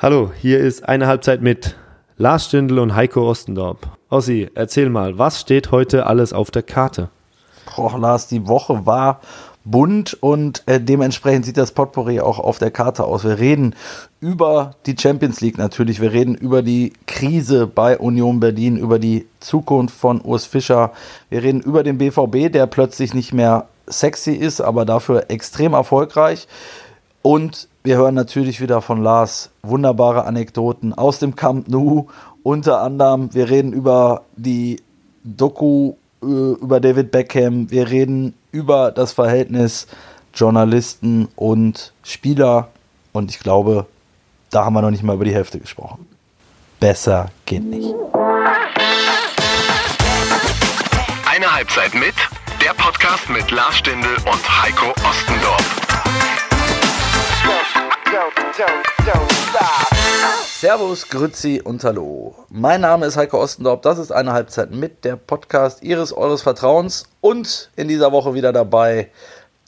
[0.00, 1.74] Hallo, hier ist eine Halbzeit mit
[2.18, 3.88] Lars Stindl und Heiko Ostendorp.
[4.10, 7.08] Ossi, erzähl mal, was steht heute alles auf der Karte?
[7.74, 9.20] Boah, Lars, die Woche war
[9.64, 13.24] bunt und äh, dementsprechend sieht das Potpourri auch auf der Karte aus.
[13.24, 13.74] Wir reden
[14.20, 19.26] über die Champions League natürlich, wir reden über die Krise bei Union Berlin, über die
[19.40, 20.92] Zukunft von Urs Fischer,
[21.28, 26.46] wir reden über den BVB, der plötzlich nicht mehr sexy ist, aber dafür extrem erfolgreich.
[27.22, 32.06] Und wir hören natürlich wieder von Lars wunderbare Anekdoten aus dem Camp Nou.
[32.42, 34.82] Unter anderem, wir reden über die
[35.24, 37.70] Doku äh, über David Beckham.
[37.70, 39.86] Wir reden über das Verhältnis
[40.34, 42.68] Journalisten und Spieler.
[43.14, 43.86] Und ich glaube,
[44.50, 46.06] da haben wir noch nicht mal über die Hälfte gesprochen.
[46.80, 47.94] Besser geht nicht.
[51.24, 52.14] Eine Halbzeit mit,
[52.62, 55.87] der Podcast mit Lars Stindl und Heiko Ostendorf.
[60.60, 62.34] Servus, Grüzi und Hallo.
[62.48, 63.82] Mein Name ist Heiko Ostendorf.
[63.82, 67.04] Das ist eine Halbzeit mit der Podcast Ihres, Eures Vertrauens.
[67.20, 69.10] Und in dieser Woche wieder dabei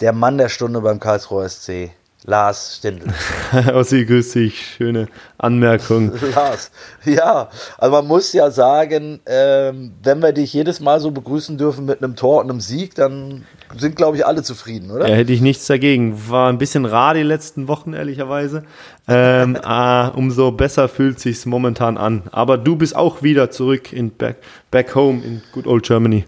[0.00, 1.90] der Mann der Stunde beim Karlsruher SC,
[2.30, 3.12] Lars Stindl.
[3.74, 4.74] Ossi, grüß dich.
[4.76, 6.12] Schöne Anmerkung.
[6.34, 6.70] Lars,
[7.04, 11.86] ja, also man muss ja sagen, ähm, wenn wir dich jedes Mal so begrüßen dürfen
[11.86, 15.08] mit einem Tor und einem Sieg, dann sind, glaube ich, alle zufrieden, oder?
[15.08, 16.30] Ja, hätte ich nichts dagegen.
[16.30, 18.62] War ein bisschen rar die letzten Wochen, ehrlicherweise.
[19.08, 22.22] Ähm, äh, umso besser fühlt sich's momentan an.
[22.30, 24.36] Aber du bist auch wieder zurück in back,
[24.70, 26.26] back home in good old Germany.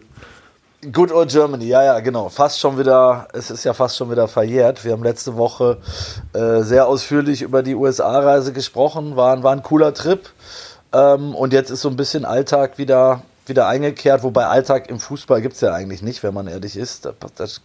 [0.90, 2.28] Good old Germany, ja, ja, genau.
[2.28, 4.84] Fast schon wieder, es ist ja fast schon wieder verjährt.
[4.84, 5.78] Wir haben letzte Woche
[6.32, 9.14] äh, sehr ausführlich über die USA-Reise gesprochen.
[9.14, 10.28] War, war ein cooler Trip.
[10.92, 14.24] Ähm, und jetzt ist so ein bisschen Alltag wieder, wieder eingekehrt.
[14.24, 17.04] Wobei Alltag im Fußball gibt es ja eigentlich nicht, wenn man ehrlich ist.
[17.06, 17.60] Da, das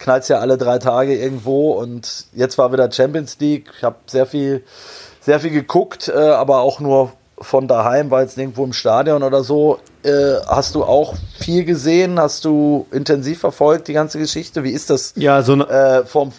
[0.00, 1.74] knallt ja alle drei Tage irgendwo.
[1.74, 3.70] Und jetzt war wieder Champions League.
[3.76, 4.64] Ich habe sehr viel,
[5.20, 9.44] sehr viel geguckt, äh, aber auch nur von daheim, war jetzt nirgendwo im Stadion oder
[9.44, 9.78] so.
[10.02, 12.20] Äh, hast du auch viel gesehen?
[12.20, 14.62] Hast du intensiv verfolgt die ganze Geschichte?
[14.62, 16.32] Wie ist das ja, so äh, vom,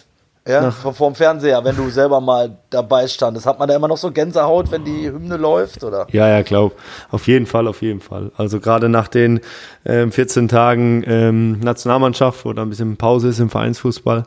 [0.48, 3.44] ja, vom, vom, Fernseher, wenn du selber mal dabei standest?
[3.44, 5.84] Hat man da immer noch so Gänsehaut, wenn die Hymne läuft?
[5.84, 6.06] Oder?
[6.10, 6.72] Ja, ja, glaub.
[7.10, 8.32] Auf jeden Fall, auf jeden Fall.
[8.36, 9.40] Also gerade nach den
[9.84, 14.24] ähm, 14 Tagen ähm, Nationalmannschaft, wo da ein bisschen Pause ist im Vereinsfußball,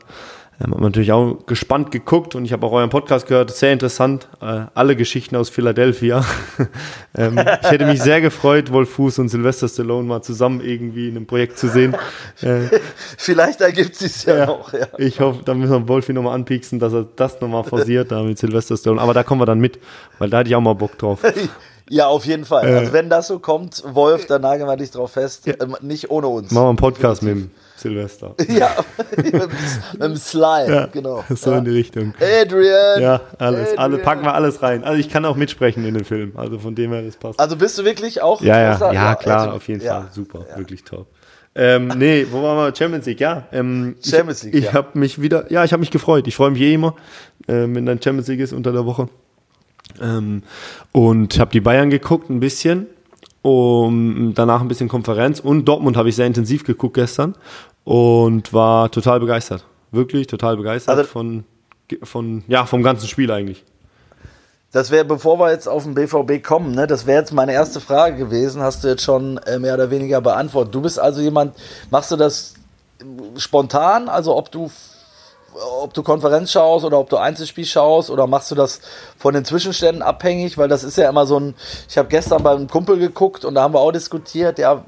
[0.60, 4.28] ähm, habe natürlich auch gespannt geguckt und ich habe auch euren Podcast gehört, sehr interessant,
[4.40, 6.24] äh, alle Geschichten aus Philadelphia.
[7.16, 11.16] ähm, ich hätte mich sehr gefreut, Wolf Fuß und Sylvester Stallone mal zusammen irgendwie in
[11.16, 11.96] einem Projekt zu sehen.
[12.40, 12.68] Äh,
[13.18, 14.72] Vielleicht ergibt es ja, ja noch.
[14.72, 14.86] Ja.
[14.98, 18.38] Ich hoffe, da müssen wir Wolfi nochmal anpieksen, dass er das nochmal forciert, da mit
[18.38, 19.00] Sylvester Stallone.
[19.00, 19.78] Aber da kommen wir dann mit,
[20.18, 21.20] weil da hätte ich auch mal Bock drauf.
[21.90, 22.68] Ja, auf jeden Fall.
[22.68, 25.46] Äh, also wenn das so kommt, Wolf, dann nageln wir dich drauf fest.
[25.46, 25.54] Ja.
[25.60, 26.50] Ähm, nicht ohne uns.
[26.50, 27.44] Machen wir einen Podcast Definitiv.
[27.44, 27.63] mit ihm.
[27.76, 28.34] Silvester.
[28.48, 28.76] Ja,
[29.16, 29.32] mit,
[30.00, 31.24] dem Slime, ja, genau.
[31.28, 31.58] So ja.
[31.58, 32.14] in die Richtung.
[32.20, 33.02] Adrian!
[33.02, 33.60] Ja, alles.
[33.60, 33.78] Adrian.
[33.78, 34.84] Alle packen wir alles rein.
[34.84, 36.32] Also ich kann auch mitsprechen in den Film.
[36.36, 37.40] Also von dem her, das passt.
[37.40, 38.40] Also bist du wirklich auch?
[38.42, 40.06] Ja, ja, ja, ja, klar, also, auf jeden Fall.
[40.12, 41.06] Super, wirklich top.
[41.56, 42.76] Ähm, nee, wo waren wir?
[42.76, 43.46] Champions League, ja.
[43.52, 44.54] Ähm, Champions League.
[44.54, 44.72] Ich, ich ja.
[44.72, 46.26] habe mich wieder, ja, ich habe mich gefreut.
[46.26, 46.96] Ich freue mich eh immer,
[47.46, 49.08] äh, wenn dann Champions League ist unter der Woche.
[50.00, 50.42] Ähm,
[50.92, 52.86] und habe die Bayern geguckt ein bisschen
[53.44, 57.34] um danach ein bisschen Konferenz und Dortmund habe ich sehr intensiv geguckt gestern
[57.84, 59.66] und war total begeistert.
[59.92, 61.44] Wirklich total begeistert also, von,
[62.02, 63.62] von, ja, vom ganzen Spiel eigentlich.
[64.72, 67.80] Das wäre, bevor wir jetzt auf den BVB kommen, ne, das wäre jetzt meine erste
[67.80, 70.74] Frage gewesen, hast du jetzt schon äh, mehr oder weniger beantwortet.
[70.74, 71.54] Du bist also jemand,
[71.90, 72.54] machst du das
[73.36, 74.70] spontan, also ob du
[75.80, 78.80] ob du Konferenz schaust oder ob du Einzelspiel schaust oder machst du das
[79.16, 81.54] von den Zwischenständen abhängig, weil das ist ja immer so ein,
[81.88, 84.84] ich habe gestern beim Kumpel geguckt und da haben wir auch diskutiert, ja,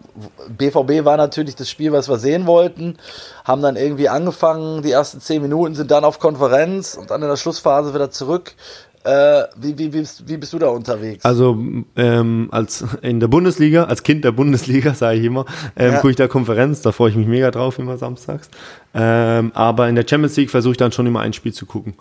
[0.48, 2.98] BVB war natürlich das Spiel, was wir sehen wollten,
[3.44, 7.28] haben dann irgendwie angefangen, die ersten zehn Minuten sind dann auf Konferenz und dann in
[7.28, 8.54] der Schlussphase wieder zurück.
[9.06, 11.24] Äh, wie, wie, wie, bist, wie, bist, du da unterwegs?
[11.24, 11.56] Also
[11.94, 15.44] ähm, als in der Bundesliga, als Kind der Bundesliga, sage ich immer,
[15.76, 15.98] ähm, ja.
[15.98, 18.50] gucke ich da Konferenz, da freue ich mich mega drauf, immer samstags.
[18.94, 21.94] Ähm, aber in der Champions League versuche ich dann schon immer ein Spiel zu gucken.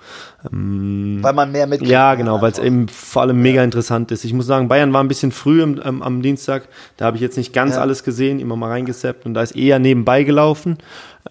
[0.52, 1.92] Ähm, weil man mehr mitkriegt.
[1.92, 3.66] Ja, genau, weil es eben vor allem mega ja.
[3.66, 4.26] interessant ist.
[4.26, 7.22] Ich muss sagen, Bayern war ein bisschen früh im, ähm, am Dienstag, da habe ich
[7.22, 7.82] jetzt nicht ganz ja.
[7.82, 10.80] alles gesehen, immer mal reingesappt und da ist eher nebenbei gelaufen.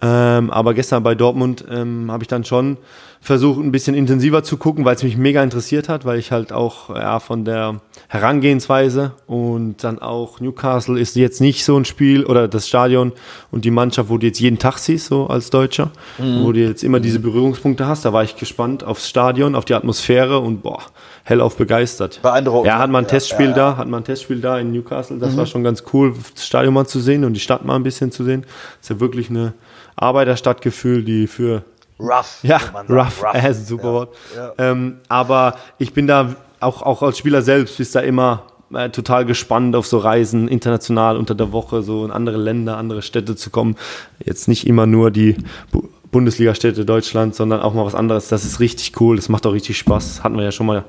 [0.01, 2.77] Ähm, aber gestern bei Dortmund ähm, habe ich dann schon
[3.21, 6.53] versucht, ein bisschen intensiver zu gucken, weil es mich mega interessiert hat, weil ich halt
[6.53, 12.23] auch ja, von der Herangehensweise und dann auch Newcastle ist jetzt nicht so ein Spiel
[12.23, 13.13] oder das Stadion
[13.51, 16.43] und die Mannschaft, wo du jetzt jeden Tag siehst, so als Deutscher, mhm.
[16.43, 18.05] wo du jetzt immer diese Berührungspunkte hast.
[18.05, 20.83] Da war ich gespannt aufs Stadion, auf die Atmosphäre und boah,
[21.23, 22.21] hellauf begeistert.
[22.21, 22.67] Beeindruckend.
[22.67, 23.71] Ja, hat man ein Testspiel ja, ja.
[23.71, 25.17] da, hat man ein Testspiel da in Newcastle.
[25.17, 25.37] Das mhm.
[25.37, 28.11] war schon ganz cool, das Stadion mal zu sehen und die Stadt mal ein bisschen
[28.11, 28.41] zu sehen.
[28.41, 29.53] Das ist ja wirklich eine
[29.95, 31.63] Arbeiterstadtgefühl, die für
[31.99, 32.39] Rough.
[32.43, 32.59] Ja,
[32.89, 33.23] rough, rough.
[33.33, 34.15] Äh, super Wort.
[34.35, 34.53] Ja.
[34.57, 38.43] Ähm, aber ich bin da auch, auch als Spieler selbst bist da immer
[38.73, 43.01] äh, total gespannt auf so Reisen international unter der Woche, so in andere Länder, andere
[43.01, 43.75] Städte zu kommen.
[44.23, 45.37] Jetzt nicht immer nur die
[45.71, 48.29] Bu Bundesliga-Städte Deutschland, sondern auch mal was anderes.
[48.29, 50.23] Das ist richtig cool, das macht auch richtig Spaß.
[50.23, 50.85] Hatten wir ja schon mal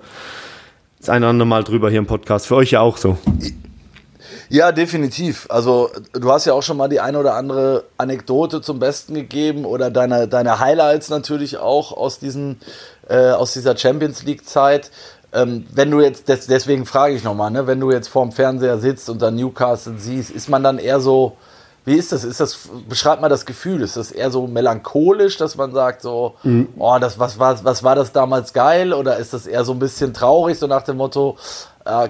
[1.00, 2.46] das eine oder andere Mal drüber hier im Podcast.
[2.46, 3.18] Für euch ja auch so.
[4.48, 5.46] Ja, definitiv.
[5.50, 9.64] Also du hast ja auch schon mal die eine oder andere Anekdote zum Besten gegeben
[9.64, 12.60] oder deine, deine Highlights natürlich auch aus, diesen,
[13.08, 14.90] äh, aus dieser Champions League-Zeit.
[15.32, 18.78] Ähm, wenn du jetzt, des, deswegen frage ich nochmal, ne, wenn du jetzt vorm Fernseher
[18.78, 21.36] sitzt und dann Newcastle siehst, ist man dann eher so,
[21.86, 22.24] wie ist das?
[22.24, 22.58] Ist das,
[22.88, 26.68] beschreib mal das Gefühl, ist das eher so melancholisch, dass man sagt so, mhm.
[26.78, 28.92] oh, das, was, was, was war das damals geil?
[28.92, 31.36] Oder ist das eher so ein bisschen traurig, so nach dem Motto,
[31.84, 32.08] äh,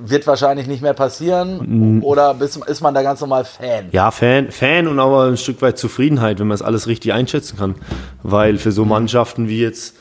[0.00, 1.96] wird wahrscheinlich nicht mehr passieren?
[1.96, 2.04] Mhm.
[2.04, 3.86] Oder ist, ist man da ganz normal Fan?
[3.92, 7.56] Ja, Fan, Fan und aber ein Stück weit Zufriedenheit, wenn man es alles richtig einschätzen
[7.58, 7.74] kann.
[8.22, 8.90] Weil für so mhm.
[8.90, 9.94] Mannschaften wie jetzt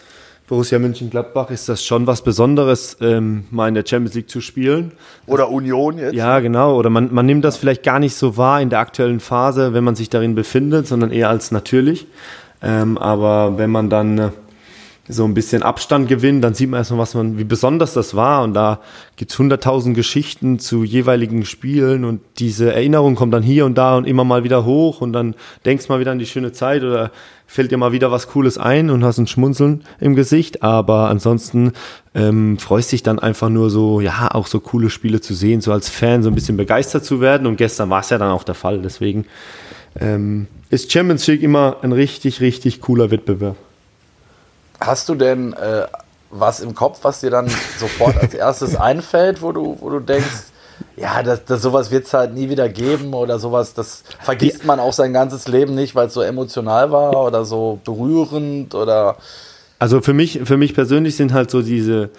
[0.48, 4.92] Borussia Mönchengladbach ist das schon was Besonderes, ähm, mal in der Champions League zu spielen.
[5.26, 6.14] Oder Union jetzt.
[6.14, 6.78] Ja, genau.
[6.78, 9.84] Oder man, man nimmt das vielleicht gar nicht so wahr in der aktuellen Phase, wenn
[9.84, 12.06] man sich darin befindet, sondern eher als natürlich.
[12.62, 14.30] Ähm, aber wenn man dann äh,
[15.07, 18.44] so ein bisschen Abstand gewinnt, dann sieht man erstmal, was man, wie besonders das war.
[18.44, 18.80] Und da
[19.18, 24.07] gibt's hunderttausend Geschichten zu jeweiligen Spielen und diese Erinnerung kommt dann hier und da und
[24.07, 27.12] immer mal wieder hoch und dann denkst mal wieder an die schöne Zeit oder
[27.46, 30.63] fällt dir mal wieder was Cooles ein und hast ein Schmunzeln im Gesicht.
[30.63, 31.74] Aber ansonsten
[32.16, 35.72] ähm, freust dich dann einfach nur so, ja, auch so coole Spiele zu sehen, so
[35.72, 37.46] als Fan so ein bisschen begeistert zu werden.
[37.46, 38.81] Und gestern war es ja dann auch der Fall.
[38.81, 39.25] Deswegen
[40.00, 43.56] ähm, ist Champions League immer ein richtig, richtig cooler Wettbewerb.
[44.80, 45.88] Hast du denn äh,
[46.30, 47.50] was im Kopf, was dir dann
[47.80, 50.51] sofort als erstes einfällt, wo du, wo du denkst,
[50.98, 54.80] ja, das, das, sowas wird es halt nie wieder geben oder sowas, das vergisst man
[54.80, 59.18] auch sein ganzes Leben nicht, weil es so emotional war oder so berührend oder.
[59.80, 62.10] Also für mich, für mich persönlich sind halt so diese,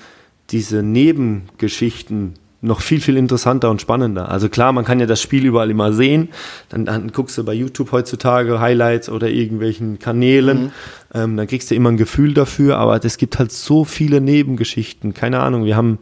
[0.50, 4.30] diese Nebengeschichten noch viel, viel interessanter und spannender.
[4.30, 6.30] Also klar, man kann ja das Spiel überall immer sehen.
[6.68, 10.64] Dann, dann guckst du bei YouTube heutzutage Highlights oder irgendwelchen Kanälen.
[10.64, 10.72] Mhm.
[11.14, 12.78] Ähm, dann kriegst du immer ein Gefühl dafür.
[12.78, 15.14] Aber es gibt halt so viele Nebengeschichten.
[15.14, 15.98] Keine Ahnung, wir haben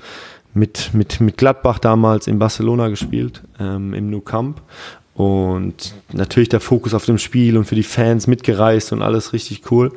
[0.54, 4.62] mit, mit, mit Gladbach damals in Barcelona gespielt, ähm, im Nou Camp.
[5.14, 9.70] Und natürlich der Fokus auf dem Spiel und für die Fans mitgereist und alles richtig
[9.70, 9.92] cool.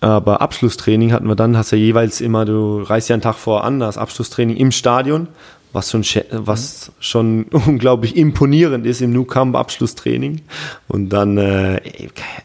[0.00, 3.64] Aber Abschlusstraining hatten wir dann, hast ja jeweils immer, du reist ja einen Tag vor
[3.64, 5.28] an, das Abschlusstraining im Stadion
[5.72, 10.42] was schon, was schon unglaublich imponierend ist im Nou Camp Abschlusstraining.
[10.86, 11.80] Und dann, äh,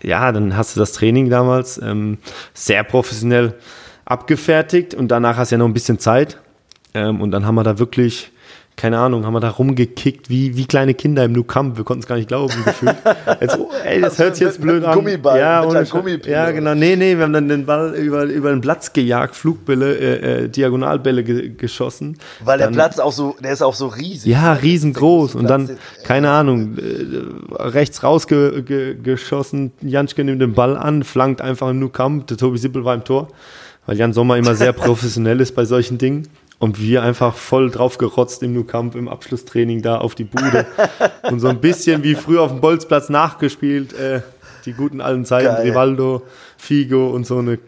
[0.01, 2.17] ja, dann hast du das Training damals ähm,
[2.53, 3.55] sehr professionell
[4.05, 6.37] abgefertigt und danach hast du ja noch ein bisschen Zeit.
[6.93, 8.31] Ähm, und dann haben wir da wirklich
[8.75, 11.77] keine Ahnung, haben wir da rumgekickt wie, wie kleine Kinder im Nou Camp.
[11.77, 12.95] Wir konnten es gar nicht glauben, gefühlt.
[13.39, 14.95] Jetzt, oh, ey, das hört sich jetzt blöd an.
[14.95, 15.63] Gummiball, ja,
[16.03, 16.73] mit ja, genau.
[16.73, 20.49] Nee, nee, wir haben dann den Ball über, über den Platz gejagt, Flugbälle, äh, äh,
[20.49, 22.17] Diagonalbälle ge geschossen.
[22.43, 24.31] Weil dann, der Platz auch so, der ist auch so riesig.
[24.31, 25.35] Ja, riesengroß.
[25.35, 25.69] Und dann,
[26.03, 31.89] keine Ahnung, äh, rechts rausgeschossen, ge Janschke nimmt den Ball an, flankt einfach im Nou
[31.89, 32.27] Camp.
[32.27, 33.27] Der Tobi Sippel war im Tor.
[33.85, 36.27] Weil Jan Sommer immer sehr professionell ist bei solchen Dingen.
[36.59, 40.65] Und wir einfach voll drauf gerotzt im Nou Camp im Abschlusstraining da auf die Bude.
[41.23, 43.93] und so ein bisschen wie früher auf dem Bolzplatz nachgespielt.
[43.93, 44.21] Äh,
[44.65, 45.69] die guten alten Zeiten, Geil.
[45.69, 46.23] Rivaldo,
[46.57, 47.59] Figo und so eine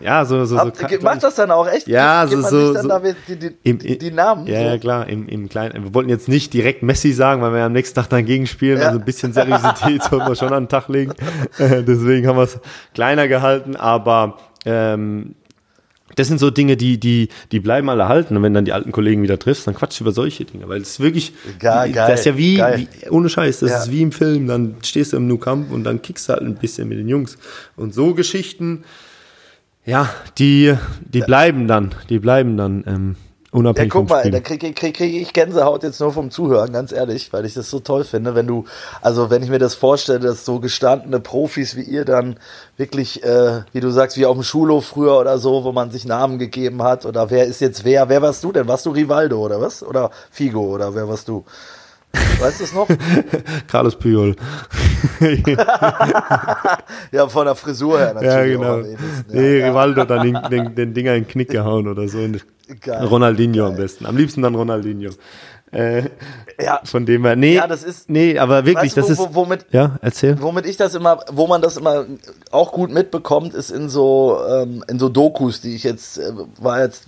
[0.00, 0.72] ja, so, so, so.
[1.02, 1.88] macht das dann auch echt?
[1.88, 4.46] Ja, so, so, so die, die, im, die, Namen.
[4.46, 4.66] Ja, so.
[4.66, 5.82] ja, klar, im, im Kleinen.
[5.82, 8.78] Wir wollten jetzt nicht direkt Messi sagen, weil wir am nächsten Tag dagegen spielen.
[8.78, 8.88] Ja.
[8.88, 11.14] Also ein bisschen Seriosität sollten wir schon an den Tag legen.
[11.58, 12.60] Deswegen haben wir es
[12.94, 15.34] kleiner gehalten, aber ähm,
[16.18, 18.36] das sind so Dinge, die, die, die bleiben alle halten.
[18.36, 20.68] Und wenn dann die alten Kollegen wieder triffst, dann quatsch über solche Dinge.
[20.68, 23.78] Weil es ist wirklich, geil, geil, das ist ja wie, wie ohne Scheiß, das ja.
[23.82, 24.48] ist wie im Film.
[24.48, 27.08] Dann stehst du im Nou Camp und dann kickst du halt ein bisschen mit den
[27.08, 27.38] Jungs.
[27.76, 28.84] Und so Geschichten,
[29.84, 32.84] ja, die, die bleiben dann, die bleiben dann.
[32.86, 33.16] Ähm,
[33.50, 36.92] Unabhängig ja, guck mal, da kriege krieg, krieg ich Gänsehaut jetzt nur vom Zuhören, ganz
[36.92, 38.66] ehrlich, weil ich das so toll finde, wenn du,
[39.00, 42.36] also wenn ich mir das vorstelle, dass so gestandene Profis wie ihr dann
[42.76, 46.04] wirklich, äh, wie du sagst, wie auf dem Schulhof früher oder so, wo man sich
[46.04, 48.68] Namen gegeben hat oder wer ist jetzt wer, wer warst du denn?
[48.68, 49.82] Warst du Rivaldo oder was?
[49.82, 51.44] Oder Figo oder wer warst du?
[52.40, 52.88] Weißt du es noch?
[53.66, 54.36] Carlos Puyol.
[57.12, 58.34] ja, von der Frisur her natürlich.
[58.34, 58.78] Ja, genau.
[58.78, 58.96] Ja,
[59.28, 59.68] nee, ja.
[59.68, 62.18] Rivaldo hat dann den, den, den Dinger in den Knick gehauen oder so.
[62.80, 63.04] Geil.
[63.04, 63.72] Ronaldinho Geil.
[63.72, 64.06] am besten.
[64.06, 65.10] Am liebsten dann Ronaldinho.
[65.70, 66.04] Äh,
[66.60, 66.80] ja.
[66.84, 67.36] Von dem her.
[67.36, 68.08] Nee, ja, das ist.
[68.08, 69.34] Nee, aber wirklich, weißt du, das wo, ist.
[69.34, 70.40] Womit, ja, erzähl.
[70.40, 72.06] Womit ich das immer, wo man das immer
[72.50, 76.82] auch gut mitbekommt, ist in so, ähm, in so Dokus, die ich jetzt, äh, war
[76.82, 77.04] jetzt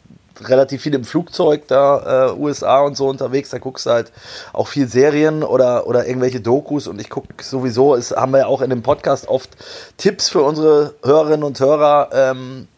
[0.48, 4.12] relativ viel im Flugzeug da, äh, USA und so unterwegs, da guckst du halt
[4.52, 6.86] auch viel Serien oder, oder irgendwelche Dokus.
[6.86, 9.50] Und ich gucke sowieso, es haben wir ja auch in dem Podcast oft
[9.96, 12.68] Tipps für unsere Hörerinnen und Hörer, ähm,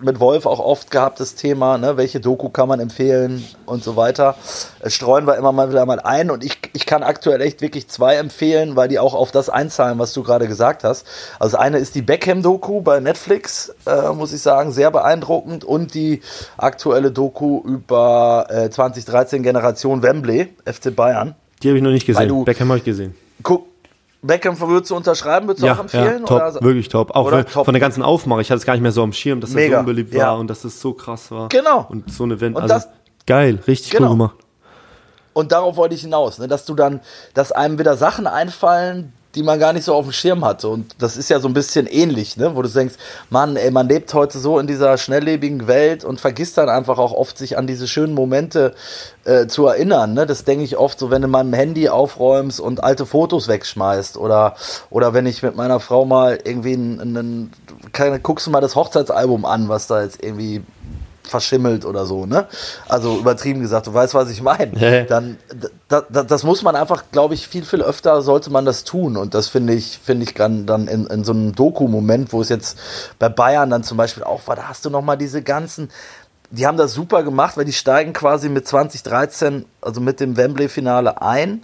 [0.00, 3.96] mit Wolf auch oft gehabt das Thema, ne, welche Doku kann man empfehlen und so
[3.96, 4.36] weiter.
[4.80, 7.88] Äh, streuen wir immer mal wieder mal ein und ich, ich kann aktuell echt wirklich
[7.88, 11.06] zwei empfehlen, weil die auch auf das einzahlen, was du gerade gesagt hast.
[11.38, 16.22] Also eine ist die Beckham-Doku bei Netflix, äh, muss ich sagen, sehr beeindruckend und die
[16.56, 21.34] aktuelle Doku über äh, 2013 Generation Wembley, FC Bayern.
[21.62, 22.44] Die habe ich noch nicht gesehen.
[22.44, 23.14] Beckham habe ich gesehen.
[23.42, 23.67] Guck,
[24.20, 26.20] Beckham würdest du unterschreiben, würdest du ja, auch empfehlen?
[26.20, 26.60] Ja, top, oder?
[26.62, 27.14] wirklich top.
[27.14, 27.64] Auch weil, top.
[27.64, 28.40] von der ganzen Aufmache.
[28.40, 30.28] Ich hatte es gar nicht mehr so am Schirm, dass er so unbeliebt ja.
[30.28, 31.48] war und dass es so krass war.
[31.48, 31.86] Genau.
[31.88, 32.56] Und so eine Event.
[32.56, 32.88] Also das,
[33.26, 34.06] geil, richtig genau.
[34.06, 34.36] cool gemacht.
[35.34, 37.00] Und darauf wollte ich hinaus, ne, dass du dann,
[37.34, 40.68] dass einem wieder Sachen einfallen, die man gar nicht so auf dem Schirm hatte.
[40.68, 42.56] Und das ist ja so ein bisschen ähnlich, ne?
[42.56, 42.96] wo du denkst,
[43.30, 47.12] Mann, ey, man lebt heute so in dieser schnelllebigen Welt und vergisst dann einfach auch
[47.12, 48.74] oft, sich an diese schönen Momente
[49.24, 50.14] äh, zu erinnern.
[50.14, 50.26] Ne?
[50.26, 54.16] Das denke ich oft so, wenn du mal ein Handy aufräumst und alte Fotos wegschmeißt
[54.16, 54.56] oder,
[54.90, 57.52] oder wenn ich mit meiner Frau mal irgendwie einen, einen
[58.24, 60.62] guckst du mal das Hochzeitsalbum an, was da jetzt irgendwie
[61.30, 62.46] verschimmelt oder so, ne?
[62.88, 64.72] Also übertrieben gesagt, du weißt, was ich meine.
[65.04, 65.38] Dann,
[65.88, 69.16] da, da, das muss man einfach, glaube ich, viel, viel öfter sollte man das tun.
[69.16, 72.78] Und das finde ich, finde ich dann in, in so einem Doku-Moment, wo es jetzt
[73.18, 75.90] bei Bayern dann zum Beispiel auch war, da hast du nochmal diese ganzen,
[76.50, 81.20] die haben das super gemacht, weil die steigen quasi mit 2013, also mit dem Wembley-Finale
[81.22, 81.62] ein.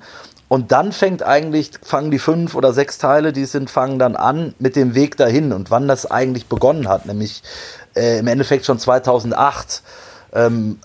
[0.49, 4.15] Und dann fängt eigentlich, fangen die fünf oder sechs Teile, die es sind, fangen dann
[4.15, 7.43] an mit dem Weg dahin und wann das eigentlich begonnen hat, nämlich
[7.95, 9.83] äh, im Endeffekt schon 2008
[10.35, 10.79] ähm,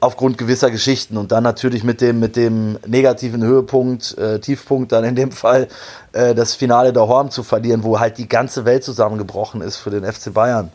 [0.00, 5.04] aufgrund gewisser Geschichten und dann natürlich mit dem, mit dem negativen Höhepunkt, äh, Tiefpunkt dann
[5.04, 5.68] in dem Fall,
[6.12, 9.90] äh, das Finale der Horm zu verlieren, wo halt die ganze Welt zusammengebrochen ist für
[9.90, 10.70] den FC Bayern.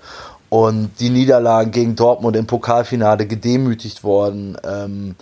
[0.50, 4.58] Und die Niederlagen gegen Dortmund im Pokalfinale gedemütigt worden.
[4.63, 5.15] Ähm,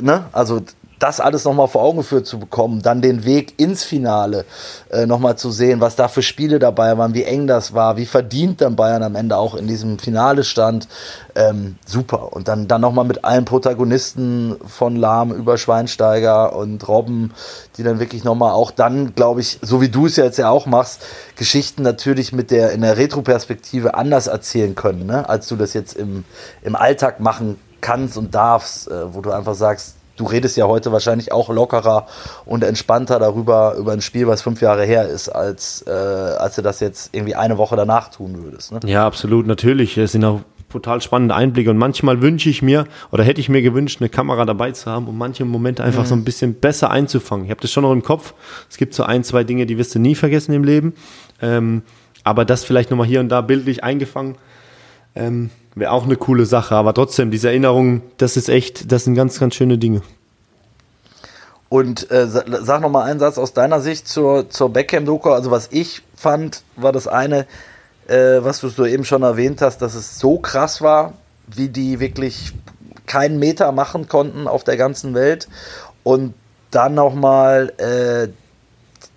[0.00, 0.24] ne?
[0.32, 0.62] Also
[1.02, 4.44] das alles nochmal vor Augen geführt zu bekommen, dann den Weg ins Finale
[4.90, 8.06] äh, nochmal zu sehen, was da für Spiele dabei waren, wie eng das war, wie
[8.06, 10.86] verdient dann Bayern am Ende auch in diesem Finale stand.
[11.34, 12.32] Ähm, super.
[12.32, 17.32] Und dann, dann nochmal mit allen Protagonisten von Lahm über Schweinsteiger und Robben,
[17.76, 20.66] die dann wirklich nochmal auch dann, glaube ich, so wie du es jetzt ja auch
[20.66, 21.02] machst,
[21.34, 25.28] Geschichten natürlich mit der in der Retroperspektive anders erzählen können, ne?
[25.28, 26.24] als du das jetzt im,
[26.62, 30.92] im Alltag machen kannst und darfst, äh, wo du einfach sagst, du redest ja heute
[30.92, 32.06] wahrscheinlich auch lockerer
[32.44, 36.62] und entspannter darüber, über ein Spiel, was fünf Jahre her ist, als, äh, als du
[36.62, 38.72] das jetzt irgendwie eine Woche danach tun würdest.
[38.72, 38.80] Ne?
[38.84, 39.96] Ja, absolut, natürlich.
[39.98, 40.40] Es sind auch
[40.72, 44.46] total spannende Einblicke und manchmal wünsche ich mir oder hätte ich mir gewünscht, eine Kamera
[44.46, 46.08] dabei zu haben, um manche Momente einfach mhm.
[46.08, 47.44] so ein bisschen besser einzufangen.
[47.44, 48.32] Ich habe das schon noch im Kopf.
[48.70, 50.94] Es gibt so ein, zwei Dinge, die wirst du nie vergessen im Leben.
[51.42, 51.82] Ähm,
[52.24, 54.36] aber das vielleicht nochmal hier und da bildlich eingefangen.
[55.14, 59.14] Ähm, Wäre auch eine coole Sache, aber trotzdem, diese Erinnerung, das ist echt, das sind
[59.14, 60.02] ganz, ganz schöne Dinge.
[61.70, 65.30] Und äh, sag noch mal einen Satz aus deiner Sicht zur, zur Beckham-Doku.
[65.30, 67.46] Also was ich fand, war das eine,
[68.08, 71.14] äh, was du so eben schon erwähnt hast, dass es so krass war,
[71.46, 72.52] wie die wirklich
[73.06, 75.48] keinen Meter machen konnten auf der ganzen Welt.
[76.02, 76.34] Und
[76.70, 78.28] dann noch mal äh,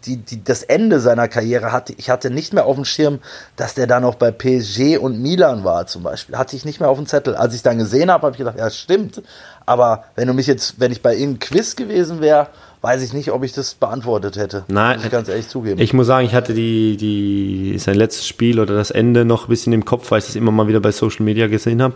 [0.05, 3.19] die, die, das Ende seiner Karriere hatte, ich hatte nicht mehr auf dem Schirm,
[3.55, 6.37] dass der da noch bei PSG und Milan war zum Beispiel.
[6.37, 7.35] Hatte ich nicht mehr auf dem Zettel.
[7.35, 9.21] Als ich dann gesehen habe, habe ich gedacht, ja, stimmt.
[9.65, 12.47] Aber wenn du mich jetzt, wenn ich bei irgendeinem Quiz gewesen wäre,
[12.81, 14.63] weiß ich nicht, ob ich das beantwortet hätte.
[14.67, 15.81] Nein, muss ich ganz ehrlich zugeben.
[15.81, 19.49] Ich muss sagen, ich hatte die, die, sein letztes Spiel oder das Ende noch ein
[19.49, 21.95] bisschen im Kopf, weil ich das immer mal wieder bei Social Media gesehen habe,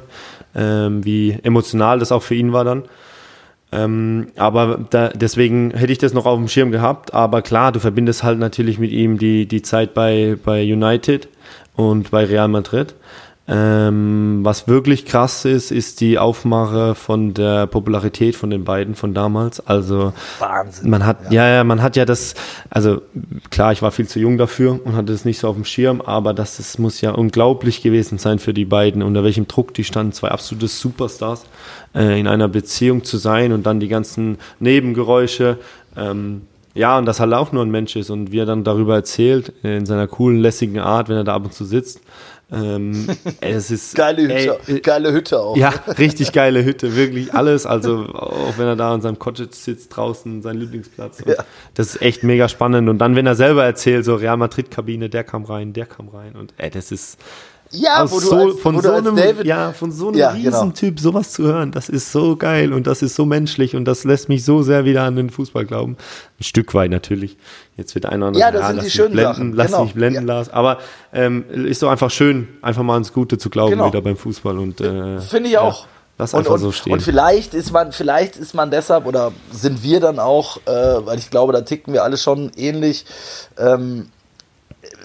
[0.55, 2.85] ähm, wie emotional das auch für ihn war dann.
[3.71, 7.13] Ähm, aber da, deswegen hätte ich das noch auf dem Schirm gehabt.
[7.13, 11.27] Aber klar, du verbindest halt natürlich mit ihm die, die Zeit bei, bei United
[11.75, 12.95] und bei Real Madrid.
[13.51, 19.15] Ähm, was wirklich krass ist, ist die Aufmache von der Popularität von den beiden von
[19.15, 19.59] damals.
[19.65, 20.89] Also Wahnsinn.
[20.91, 21.47] Man hat ja.
[21.47, 22.35] ja, ja, man hat ja das.
[22.69, 23.01] Also
[23.49, 26.01] klar, ich war viel zu jung dafür und hatte es nicht so auf dem Schirm,
[26.01, 29.01] aber das, das muss ja unglaublich gewesen sein für die beiden.
[29.01, 31.45] Unter welchem Druck die standen, zwei absolute Superstars
[31.95, 35.57] äh, in einer Beziehung zu sein und dann die ganzen Nebengeräusche.
[35.97, 36.43] Ähm,
[36.75, 39.53] ja, und dass halt auch nur ein Mensch ist und wie er dann darüber erzählt,
[39.63, 41.99] in seiner coolen, lässigen Art, wenn er da ab und zu sitzt,
[42.51, 43.07] ähm,
[43.41, 45.55] es ist geile Hütte, ey, äh, geile Hütte auch.
[45.55, 47.65] Ja, richtig geile Hütte, wirklich alles.
[47.65, 51.23] Also auch wenn er da in seinem Cottage sitzt draußen, sein Lieblingsplatz.
[51.25, 51.43] Ja.
[51.75, 52.89] Das ist echt mega spannend.
[52.89, 56.09] Und dann, wenn er selber erzählt, so Real Madrid Kabine, der kam rein, der kam
[56.09, 57.19] rein und ey, das ist
[57.71, 60.31] ja, wo du so, als, von wo so einem, David, ja, von so einem ja,
[60.31, 60.43] genau.
[60.43, 61.11] Riesentyp genau.
[61.11, 64.29] sowas zu hören, das ist so geil und das ist so menschlich und das lässt
[64.29, 65.97] mich so sehr wieder an den Fußball glauben.
[66.39, 67.37] Ein Stück weit natürlich.
[67.77, 69.53] Jetzt wird einer ja, das ja, sind die schönen blenden, Sachen.
[69.53, 69.83] Lass genau.
[69.83, 70.33] dich blenden, ja.
[70.33, 70.49] Lars.
[70.49, 70.79] Aber
[71.13, 73.87] ähm, ist doch einfach schön, einfach mal ans Gute zu glauben genau.
[73.87, 75.85] wieder beim Fußball und äh, finde ich auch.
[76.17, 76.91] Lass einfach und, so stehen.
[76.91, 80.71] Und vielleicht ist man, vielleicht ist man deshalb oder sind wir dann auch, äh,
[81.05, 83.05] weil ich glaube, da ticken wir alle schon ähnlich.
[83.57, 84.07] Ähm,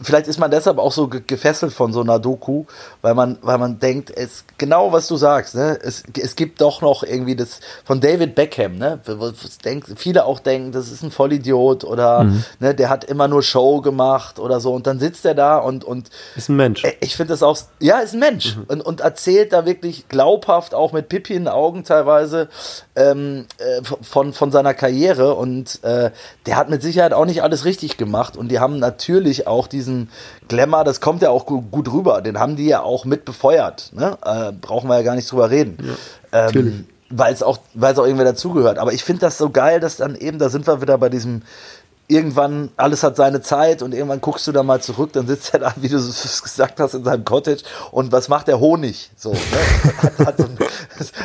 [0.03, 2.65] vielleicht ist man deshalb auch so gefesselt von so einer Doku,
[3.03, 5.79] weil man, weil man denkt, es genau was du sagst, ne?
[5.83, 9.01] Es, es gibt doch noch irgendwie das von David Beckham, ne?
[9.65, 12.45] Denk, viele auch denken, das ist ein Vollidiot oder mhm.
[12.61, 15.85] ne, der hat immer nur Show gemacht oder so und dann sitzt er da und
[15.85, 16.83] und ist ein Mensch.
[17.01, 18.65] Ich finde das auch, ja, ist ein Mensch mhm.
[18.69, 22.49] und, und erzählt da wirklich glaubhaft, auch mit Pippi in den Augen teilweise
[22.97, 26.11] ähm, äh, von von seiner Karriere und äh,
[26.47, 30.09] der hat mit Sicherheit auch nicht alles richtig gemacht und die haben natürlich auch diesen
[30.49, 33.91] Glamour, das kommt ja auch gut rüber, den haben die ja auch mit befeuert.
[33.95, 34.17] Ne?
[34.25, 35.79] Äh, brauchen wir ja gar nicht drüber reden.
[36.33, 38.79] Ja, ähm, weil es auch, weil es auch irgendwie dazugehört.
[38.79, 41.43] Aber ich finde das so geil, dass dann eben, da sind wir wieder bei diesem
[42.07, 45.61] irgendwann, alles hat seine Zeit und irgendwann guckst du da mal zurück, dann sitzt er
[45.61, 47.63] da, wie du es gesagt hast, in seinem Cottage
[47.93, 49.11] und was macht der Honig?
[49.17, 49.39] So, ne?
[50.03, 50.45] hat, hat so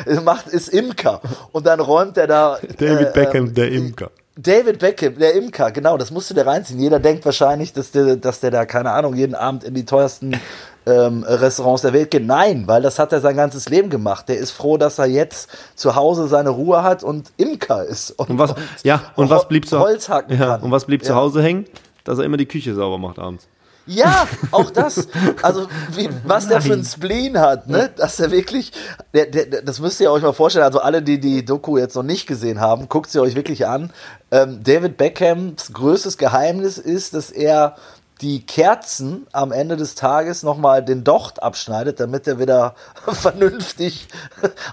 [0.06, 1.20] ein, macht, ist Imker
[1.52, 2.58] und dann räumt er da.
[2.78, 4.10] David äh, Beckham, äh, der Imker.
[4.42, 6.80] David Beckham, der Imker, genau, das musst du dir reinziehen.
[6.80, 10.40] Jeder denkt wahrscheinlich, dass der, dass der da, keine Ahnung, jeden Abend in die teuersten
[10.86, 12.26] ähm, Restaurants der Welt geht.
[12.26, 14.28] Nein, weil das hat er sein ganzes Leben gemacht.
[14.28, 18.12] Der ist froh, dass er jetzt zu Hause seine Ruhe hat und Imker ist.
[18.12, 21.08] Und, und was, und, ja, und was blieb zu, ja, und was blieb ja.
[21.08, 21.66] zu Hause hängen?
[22.04, 23.46] Dass er immer die Küche sauber macht abends.
[23.86, 25.08] Ja, auch das.
[25.42, 27.90] Also, wie, was der für ein Spleen hat, ne?
[27.96, 28.72] Dass er wirklich,
[29.14, 30.64] der, der, das müsst ihr euch mal vorstellen.
[30.64, 33.90] Also, alle, die die Doku jetzt noch nicht gesehen haben, guckt sie euch wirklich an.
[34.30, 37.76] Ähm, David Beckhams größtes Geheimnis ist, dass er
[38.20, 42.74] die Kerzen am Ende des Tages nochmal den Docht abschneidet, damit er wieder
[43.06, 44.08] vernünftig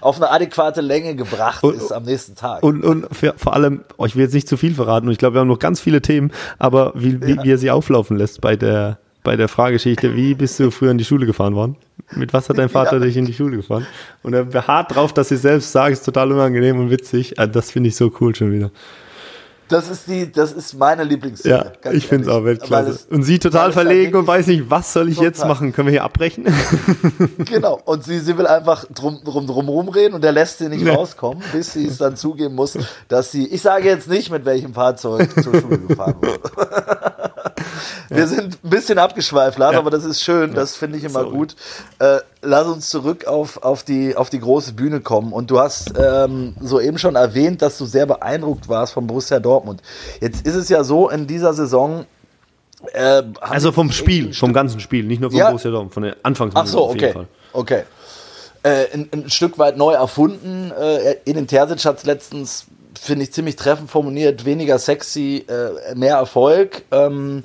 [0.00, 2.62] auf eine adäquate Länge gebracht und, ist am nächsten Tag.
[2.62, 5.18] Und, und für, vor allem, oh, ich will jetzt nicht zu viel verraten und ich
[5.18, 7.44] glaube, wir haben noch ganz viele Themen, aber wie, wie, ja.
[7.44, 10.98] wie er sie auflaufen lässt bei der, bei der Frageschichte, wie bist du früher in
[10.98, 11.76] die Schule gefahren worden?
[12.12, 13.04] Mit was hat dein Vater ja.
[13.04, 13.86] dich in die Schule gefahren?
[14.22, 17.38] Und er beharrt drauf, dass sie selbst sagt, ist total unangenehm und witzig.
[17.38, 18.70] Also das finde ich so cool schon wieder.
[19.68, 21.72] Das ist die, das ist meine Lieblingsszene.
[21.84, 23.06] Ja, ich finde es auch Weltklasse.
[23.10, 25.28] Und sie total verlegen und weiß nicht, was soll ich total.
[25.28, 25.72] jetzt machen?
[25.72, 26.46] Können wir hier abbrechen?
[27.38, 27.80] genau.
[27.84, 30.94] Und sie, sie will einfach drum, drum, drum rumreden und er lässt sie nicht ja.
[30.94, 34.72] rauskommen, bis sie es dann zugeben muss, dass sie, ich sage jetzt nicht, mit welchem
[34.72, 36.50] Fahrzeug zur Schule gefahren wurde.
[38.10, 39.78] Wir sind ein bisschen abgeschweift, Lars, ja.
[39.78, 41.36] aber das ist schön, das finde ich immer Sorry.
[41.36, 41.56] gut.
[41.98, 45.32] Äh, lass uns zurück auf, auf, die, auf die große Bühne kommen.
[45.32, 49.82] Und du hast ähm, soeben schon erwähnt, dass du sehr beeindruckt warst von Borussia Dortmund.
[50.20, 52.06] Jetzt ist es ja so, in dieser Saison
[52.92, 55.48] äh, also vom Spiel, vom ganzen Spiel, nicht nur vom ja.
[55.48, 57.14] Borussia Dortmund, von der Anfangsminute Ach so, okay.
[57.52, 57.82] Okay.
[58.62, 60.72] Äh, ein, ein, Stück weit neu erfunden.
[60.72, 62.66] Äh, den Terzic hat es letztens,
[63.00, 64.44] finde ich, ziemlich treffend formuliert.
[64.44, 66.84] Weniger sexy, äh, mehr Erfolg.
[66.90, 67.44] Ähm,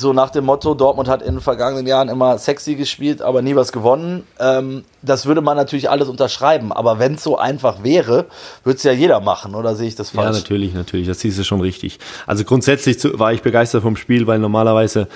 [0.00, 3.54] so nach dem Motto, Dortmund hat in den vergangenen Jahren immer sexy gespielt, aber nie
[3.54, 4.24] was gewonnen.
[4.38, 6.72] Ähm, das würde man natürlich alles unterschreiben.
[6.72, 8.26] Aber wenn es so einfach wäre,
[8.64, 10.34] würde es ja jeder machen, oder sehe ich das falsch?
[10.34, 11.06] Ja, natürlich, natürlich.
[11.06, 11.98] Das siehst du schon richtig.
[12.26, 15.08] Also grundsätzlich war ich begeistert vom Spiel, weil normalerweise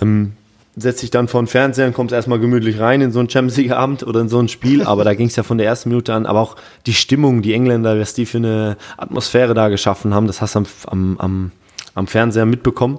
[0.00, 0.32] ähm,
[0.76, 3.56] setzt sich dann vor den Fernseher und kommst erstmal gemütlich rein in so einen Champions
[3.56, 4.82] League Abend oder in so ein Spiel.
[4.82, 6.26] Aber da ging es ja von der ersten Minute an.
[6.26, 10.40] Aber auch die Stimmung, die Engländer, was die für eine Atmosphäre da geschaffen haben, das
[10.40, 11.52] hast du am, am, am,
[11.94, 12.98] am Fernseher mitbekommen.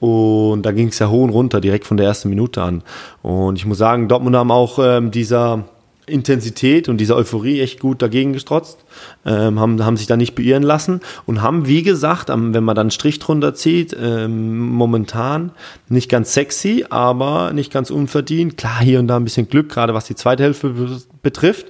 [0.00, 2.82] Und da ging es ja hoch und runter, direkt von der ersten Minute an.
[3.22, 5.64] Und ich muss sagen, Dortmund haben auch ähm, dieser
[6.08, 8.78] Intensität und dieser Euphorie echt gut dagegen gestrotzt,
[9.26, 12.86] ähm, haben, haben sich da nicht beirren lassen und haben, wie gesagt, wenn man dann
[12.86, 15.52] einen Strich drunter zieht, ähm, momentan
[15.88, 18.56] nicht ganz sexy, aber nicht ganz unverdient.
[18.56, 20.74] Klar, hier und da ein bisschen Glück, gerade was die zweite Hälfte
[21.22, 21.66] betrifft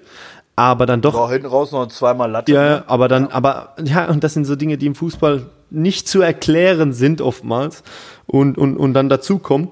[0.59, 1.15] aber dann doch.
[1.15, 2.53] War hinten raus noch zweimal Latte.
[2.53, 2.85] Ja, ne?
[2.89, 6.93] aber dann, aber ja, und das sind so Dinge, die im Fußball nicht zu erklären
[6.93, 7.83] sind oftmals
[8.27, 9.71] und, und, und dann dazu kommt,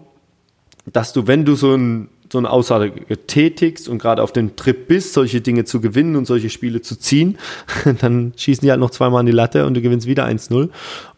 [0.92, 2.92] dass du, wenn du so, ein, so eine Aussage
[3.26, 6.96] tätigst und gerade auf dem Trip bist, solche Dinge zu gewinnen und solche Spiele zu
[6.96, 7.38] ziehen,
[8.00, 10.68] dann schießen die halt noch zweimal an die Latte und du gewinnst wieder 1-0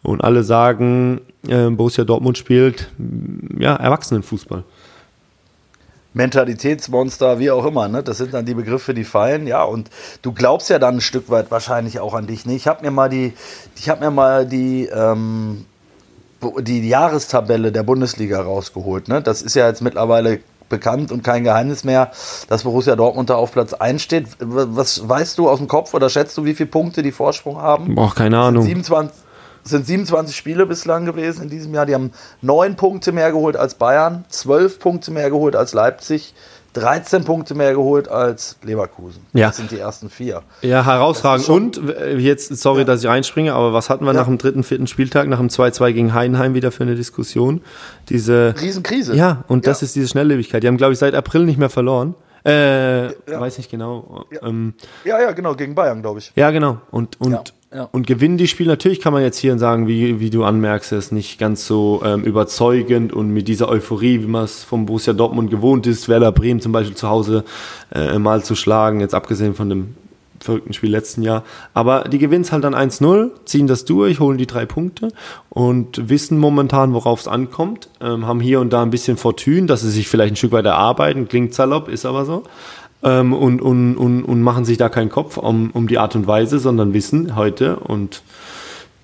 [0.03, 2.89] und alle sagen, äh, Borussia Dortmund spielt
[3.59, 4.65] ja Erwachsenenfußball.
[6.19, 7.89] Mentalitätsmonster, wie auch immer.
[7.89, 8.03] Ne?
[8.03, 9.47] Das sind dann die Begriffe, die fallen.
[9.47, 9.89] Ja, und
[10.21, 12.45] du glaubst ja dann ein Stück weit wahrscheinlich auch an dich.
[12.45, 12.55] Ne?
[12.55, 13.35] Ich habe mir mal die,
[13.77, 15.65] ich habe mir mal die, ähm,
[16.61, 19.07] die Jahrestabelle der Bundesliga rausgeholt.
[19.07, 19.23] Ne?
[19.23, 22.11] Das ist ja jetzt mittlerweile bekannt und kein Geheimnis mehr,
[22.49, 24.27] dass Borussia Dortmund da auf Platz 1 steht.
[24.41, 27.95] Was weißt du aus dem Kopf oder schätzt du, wie viele Punkte die Vorsprung haben?
[27.95, 28.65] Boah, keine Ahnung.
[28.65, 29.28] 27, es
[29.69, 31.87] sind 27 Spiele bislang gewesen in diesem Jahr.
[31.87, 36.35] Die haben neun Punkte mehr geholt als Bayern, zwölf Punkte mehr geholt als Leipzig,
[36.75, 39.27] 13 Punkte mehr geholt als Leverkusen.
[39.33, 39.49] Ja.
[39.49, 40.43] Das sind die ersten vier.
[40.63, 41.49] Ja, herausragend.
[41.49, 42.85] Und äh, jetzt, sorry, ja.
[42.85, 44.21] dass ich reinspringe, aber was hatten wir ja.
[44.21, 47.63] nach dem dritten, vierten Spieltag, nach dem 2-2 gegen Heidenheim wieder für eine Diskussion?
[48.09, 49.15] Diese Riesenkrise.
[49.15, 50.63] Ja, und das ist diese Schnelllebigkeit.
[50.63, 52.15] Die haben, glaube ich, seit April nicht mehr verloren.
[52.45, 53.41] Äh, ja.
[53.41, 54.27] weiß nicht genau.
[54.31, 54.47] Ja.
[54.47, 56.33] Ähm, ja, ja, genau, gegen Bayern, glaube ich.
[56.37, 56.81] Ja, genau.
[56.91, 57.89] Und, und, ja.
[57.93, 58.71] und gewinnen die Spiele.
[58.71, 62.23] Natürlich kann man jetzt hier sagen, wie, wie du anmerkst, ist nicht ganz so ähm,
[62.23, 66.61] überzeugend und mit dieser Euphorie, wie man es vom Borussia Dortmund gewohnt ist, Werder Bremen
[66.61, 67.45] zum Beispiel zu Hause
[67.95, 69.95] äh, mal zu schlagen, jetzt abgesehen von dem
[70.41, 71.45] verrückten Spiel letzten Jahr.
[71.75, 75.09] Aber die gewinnen es halt dann 1-0, ziehen das durch, holen die drei Punkte
[75.49, 77.89] und wissen momentan, worauf es ankommt.
[78.01, 80.67] Ähm, haben hier und da ein bisschen Fortune, dass sie sich vielleicht ein Stück weit
[80.67, 81.29] erarbeiten.
[81.29, 82.45] Klingt salopp, ist aber so.
[83.03, 86.27] Ähm, und, und, und, und machen sich da keinen Kopf um, um die Art und
[86.27, 88.23] Weise, sondern wissen heute und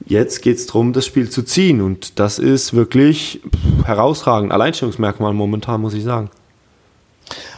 [0.07, 1.81] jetzt geht es darum, das Spiel zu ziehen.
[1.81, 3.41] Und das ist wirklich
[3.85, 4.53] herausragend.
[4.53, 6.31] Alleinstellungsmerkmal momentan, muss ich sagen.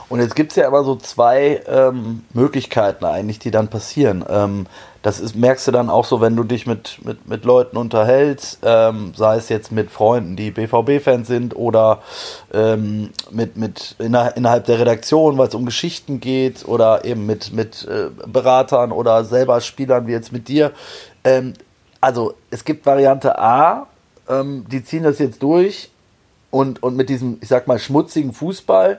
[0.08, 4.24] Und jetzt gibt es ja aber so zwei ähm, Möglichkeiten eigentlich, die dann passieren.
[4.28, 4.66] Ähm,
[5.06, 8.58] das ist, merkst du dann auch so, wenn du dich mit, mit, mit Leuten unterhältst,
[8.64, 12.02] ähm, sei es jetzt mit Freunden, die BVB-Fans sind oder
[12.52, 17.86] ähm, mit, mit innerhalb der Redaktion, weil es um Geschichten geht oder eben mit, mit
[17.86, 20.72] äh, Beratern oder selber Spielern wie jetzt mit dir.
[21.22, 21.52] Ähm,
[22.00, 23.86] also es gibt Variante A,
[24.28, 25.88] ähm, die ziehen das jetzt durch
[26.50, 28.98] und, und mit diesem, ich sag mal, schmutzigen Fußball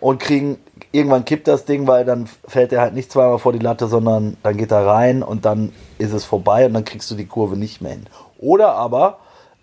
[0.00, 0.56] und kriegen,
[0.92, 4.36] irgendwann kippt das Ding, weil dann fällt er halt nicht zweimal vor die Latte, sondern
[4.42, 7.56] dann geht er rein und dann ist es vorbei und dann kriegst du die Kurve
[7.56, 8.06] nicht mehr hin.
[8.38, 9.18] Oder aber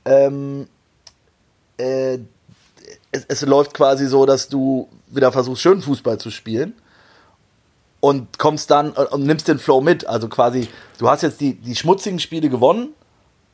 [0.05, 0.67] ähm,
[1.77, 2.19] äh,
[3.11, 6.73] es, es läuft quasi so, dass du wieder versuchst, schön Fußball zu spielen
[7.99, 10.05] und kommst dann und nimmst den Flow mit.
[10.05, 12.93] Also quasi, du hast jetzt die, die schmutzigen Spiele gewonnen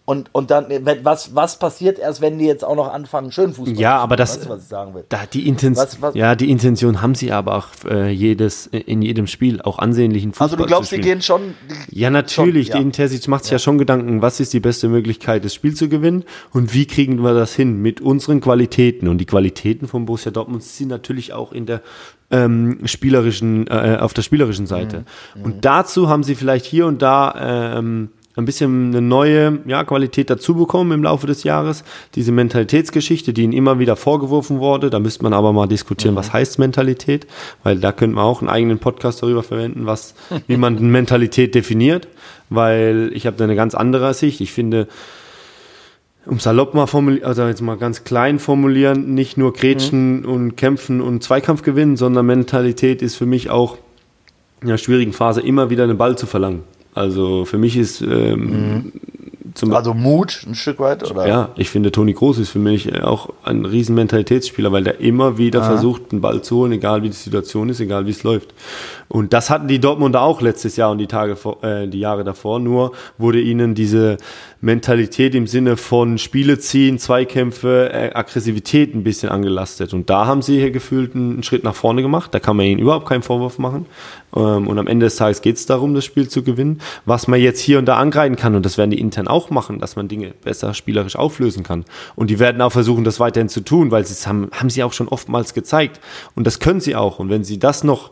[0.07, 0.67] und, und dann,
[1.01, 4.35] was, was passiert erst, wenn die jetzt auch noch anfangen, schön Fußball Ja, aber das,
[4.35, 5.03] weißt du, was ich sagen will?
[5.09, 6.13] Da, die Intention, was, was?
[6.13, 10.45] Ja, die Intention haben sie aber auch äh, jedes, in jedem Spiel, auch ansehnlichen Fußball
[10.45, 11.55] Also du glaubst, sie gehen schon...
[11.89, 12.79] Die, ja, natürlich, schon, ja.
[12.81, 13.55] die Intensität macht sich ja.
[13.55, 13.59] ja.
[13.59, 17.33] schon Gedanken, was ist die beste Möglichkeit, das Spiel zu gewinnen und wie kriegen wir
[17.33, 21.65] das hin mit unseren Qualitäten und die Qualitäten von Borussia Dortmund sind natürlich auch in
[21.65, 21.81] der
[22.29, 25.05] ähm, spielerischen, äh, auf der spielerischen Seite.
[25.33, 25.43] Mhm.
[25.43, 30.29] Und dazu haben sie vielleicht hier und da ähm, ein bisschen eine neue ja, Qualität
[30.29, 31.83] dazu bekommen im Laufe des Jahres.
[32.15, 36.19] Diese Mentalitätsgeschichte, die ihnen immer wieder vorgeworfen wurde, da müsste man aber mal diskutieren, mhm.
[36.19, 37.27] was heißt Mentalität,
[37.63, 40.15] weil da könnte man auch einen eigenen Podcast darüber verwenden, was,
[40.47, 42.07] wie man Mentalität definiert,
[42.49, 44.41] weil ich habe da eine ganz andere Sicht.
[44.41, 44.87] Ich finde,
[46.25, 50.25] um salopp mal formulieren, also jetzt mal ganz klein formulieren, nicht nur Gretchen mhm.
[50.25, 53.77] und Kämpfen und Zweikampf gewinnen, sondern Mentalität ist für mich auch
[54.61, 56.63] in einer schwierigen Phase immer wieder einen Ball zu verlangen.
[56.95, 58.91] Also für mich ist ähm,
[59.61, 59.73] mhm.
[59.73, 61.27] also Mut ein Stück weit, oder?
[61.27, 65.37] Ja, ich finde Toni Groß ist für mich auch ein riesen Mentalitätsspieler, weil der immer
[65.37, 65.71] wieder Aha.
[65.71, 68.53] versucht, einen Ball zu holen, egal wie die Situation ist, egal wie es läuft.
[69.09, 72.23] Und das hatten die Dortmunder auch letztes Jahr und die Tage vor, äh, die Jahre
[72.23, 72.59] davor.
[72.59, 74.17] Nur wurde ihnen diese
[74.61, 79.93] Mentalität im Sinne von Spiele ziehen, Zweikämpfe, äh, Aggressivität ein bisschen angelastet.
[79.93, 82.33] Und da haben sie hier gefühlt einen Schritt nach vorne gemacht.
[82.33, 83.85] Da kann man ihnen überhaupt keinen Vorwurf machen.
[84.35, 86.81] Ähm, und am Ende des Tages geht es darum, das Spiel zu gewinnen.
[87.05, 89.79] Was man jetzt hier und da angreifen kann, und das werden die intern auch machen,
[89.79, 91.85] dass man Dinge besser spielerisch auflösen kann.
[92.15, 94.93] Und die werden auch versuchen, das weiterhin zu tun, weil sie haben, haben sie auch
[94.93, 95.99] schon oftmals gezeigt.
[96.35, 97.19] Und das können sie auch.
[97.19, 98.11] Und wenn sie das noch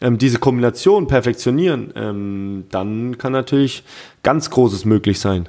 [0.00, 3.84] ähm, diese Kombination perfektionieren, ähm, dann kann natürlich
[4.22, 5.48] ganz Großes möglich sein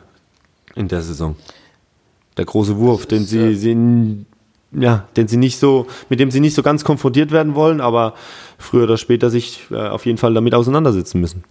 [0.75, 1.35] in der Saison.
[2.37, 3.53] Der große Wurf, den sie, ja.
[3.53, 4.25] sie
[4.71, 8.13] ja, den sie nicht so, mit dem sie nicht so ganz konfrontiert werden wollen, aber
[8.57, 11.43] früher oder später sich äh, auf jeden Fall damit auseinandersetzen müssen.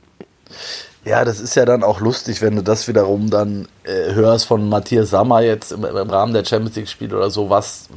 [1.05, 4.69] Ja, das ist ja dann auch lustig, wenn du das wiederum dann äh, hörst von
[4.69, 7.89] Matthias Sammer jetzt im, im Rahmen der Champions League Spiele oder so, was,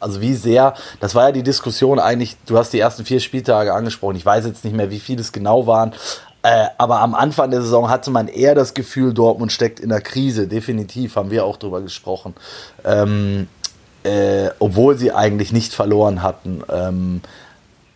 [0.00, 3.74] also wie sehr, das war ja die Diskussion eigentlich, du hast die ersten vier Spieltage
[3.74, 5.92] angesprochen, ich weiß jetzt nicht mehr, wie viele es genau waren,
[6.42, 10.00] äh, aber am Anfang der Saison hatte man eher das Gefühl, Dortmund steckt in der
[10.00, 12.34] Krise, definitiv, haben wir auch drüber gesprochen.
[12.84, 13.48] Ähm,
[14.04, 16.62] äh, obwohl sie eigentlich nicht verloren hatten.
[16.70, 17.22] Ähm,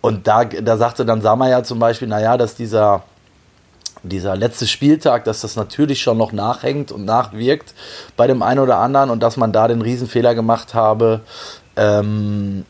[0.01, 3.03] und da, da sagte dann Sammer ja zum Beispiel, naja, dass dieser,
[4.03, 7.75] dieser letzte Spieltag, dass das natürlich schon noch nachhängt und nachwirkt
[8.17, 11.21] bei dem einen oder anderen und dass man da den Riesenfehler gemacht habe,
[11.77, 12.65] ähm,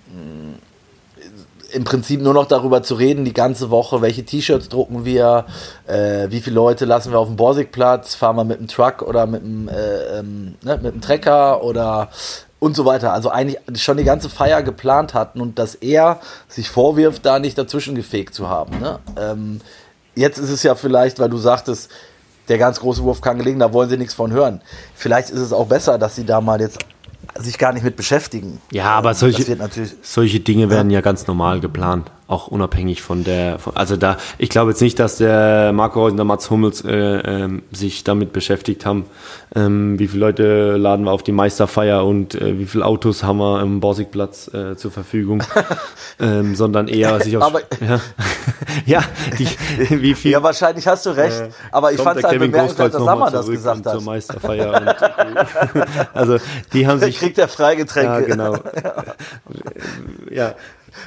[1.71, 5.45] im Prinzip nur noch darüber zu reden, die ganze Woche, welche T-Shirts drucken wir,
[5.87, 9.27] äh, wie viele Leute lassen wir auf dem Borsigplatz, fahren wir mit dem Truck oder
[9.27, 12.09] mit dem, äh, ähm, ne, mit dem Trecker oder
[12.61, 13.13] und so weiter.
[13.13, 17.57] Also eigentlich schon die ganze Feier geplant hatten und dass er sich vorwirft, da nicht
[17.57, 18.79] dazwischen gefegt zu haben.
[18.81, 18.99] Ne?
[19.19, 19.61] Ähm,
[20.15, 21.91] jetzt ist es ja vielleicht, weil du sagtest,
[22.49, 24.63] der ganz große Wurf kann gelingen, da wollen sie nichts von hören.
[24.95, 26.79] Vielleicht ist es auch besser, dass sie da mal jetzt
[27.39, 28.61] sich gar nicht mit beschäftigen.
[28.73, 29.59] Ja, aber solche,
[30.03, 30.99] solche Dinge werden ja.
[30.99, 32.11] ja ganz normal geplant.
[32.29, 36.11] Auch unabhängig von der, von, also da, ich glaube jetzt nicht, dass der Marco Reus
[36.13, 36.95] und der Mats Hummels äh,
[37.45, 39.07] äh, sich damit beschäftigt haben,
[39.57, 43.39] ähm, wie viele Leute laden wir auf die Meisterfeier und äh, wie viele Autos haben
[43.39, 45.43] wir im Borsigplatz äh, zur Verfügung,
[46.21, 47.99] ähm, sondern eher sich auf, Aber- ja,
[48.85, 49.03] ja,
[49.39, 49.49] die,
[49.89, 51.43] wie viel, Ja, wahrscheinlich hast du recht.
[51.73, 54.03] aber ich fand es halt bemerkenswert, dass Sammer das gesagt und zur hat.
[54.03, 56.37] Meisterfeier und, also
[56.75, 58.13] die haben Der sich kriegt der Freigetränke.
[58.13, 58.57] ja, genau.
[60.31, 60.55] ja.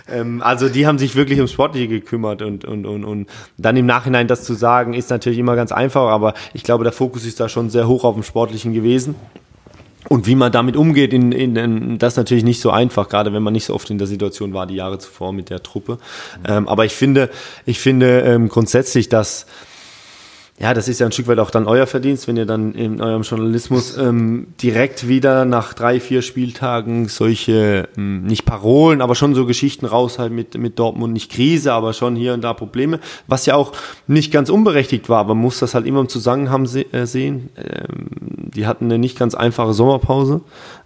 [0.10, 3.86] Ähm, also die haben sich wirklich ums Sportliche gekümmert und, und, und, und dann im
[3.86, 7.40] Nachhinein das zu sagen, ist natürlich immer ganz einfach, aber ich glaube, der Fokus ist
[7.40, 9.16] da schon sehr hoch auf dem Sportlichen gewesen.
[10.10, 13.34] Und wie man damit umgeht, in, in, in, das ist natürlich nicht so einfach, gerade
[13.34, 16.00] wenn man nicht so oft in der Situation war, die Jahre zuvor mit der Truppe.
[16.48, 17.30] Ähm, aber ich finde,
[17.66, 19.46] ich finde ähm, grundsätzlich, dass
[20.62, 23.02] ja, das ist ja ein Stück weit auch dann euer Verdienst, wenn ihr dann in
[23.02, 29.34] eurem Journalismus ähm, direkt wieder nach drei, vier Spieltagen solche, ähm, nicht Parolen, aber schon
[29.34, 33.48] so Geschichten raushalten mit, mit Dortmund, nicht Krise, aber schon hier und da Probleme, was
[33.48, 33.72] ja auch
[34.06, 37.50] nicht ganz unberechtigt war, aber man muss das halt immer im Zusammenhang se äh, sehen.
[37.58, 38.10] Ähm,
[38.54, 40.42] die hatten eine nicht ganz einfache Sommerpause,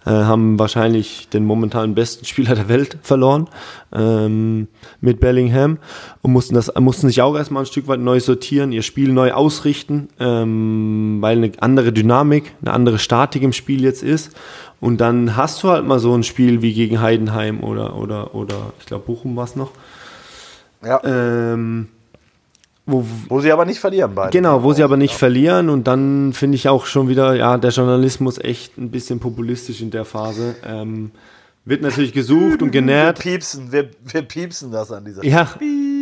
[0.06, 3.48] äh, haben wahrscheinlich den momentan besten Spieler der Welt verloren
[3.92, 4.68] ähm,
[5.00, 5.78] mit Bellingham
[6.22, 9.32] und mussten das mussten sich auch erstmal ein Stück weit neu sortieren, ihr Spiel neu
[9.32, 9.65] ausrichten,
[10.20, 14.36] ähm, weil eine andere Dynamik, eine andere Statik im Spiel jetzt ist.
[14.80, 18.72] Und dann hast du halt mal so ein Spiel wie gegen Heidenheim oder oder oder
[18.78, 19.70] ich glaube Bochum war es noch.
[20.84, 21.00] Ja.
[21.04, 21.88] Ähm,
[22.86, 24.30] wo, Wo sie aber nicht verlieren beide.
[24.30, 27.70] Genau, wo sie aber nicht verlieren und dann finde ich auch schon wieder, ja, der
[27.70, 30.54] Journalismus echt ein bisschen populistisch in der Phase.
[30.64, 31.10] Ähm,
[31.66, 33.18] wird natürlich gesucht und Wir genährt.
[33.18, 35.48] piepsen, wir, wir piepsen das an dieser Ja,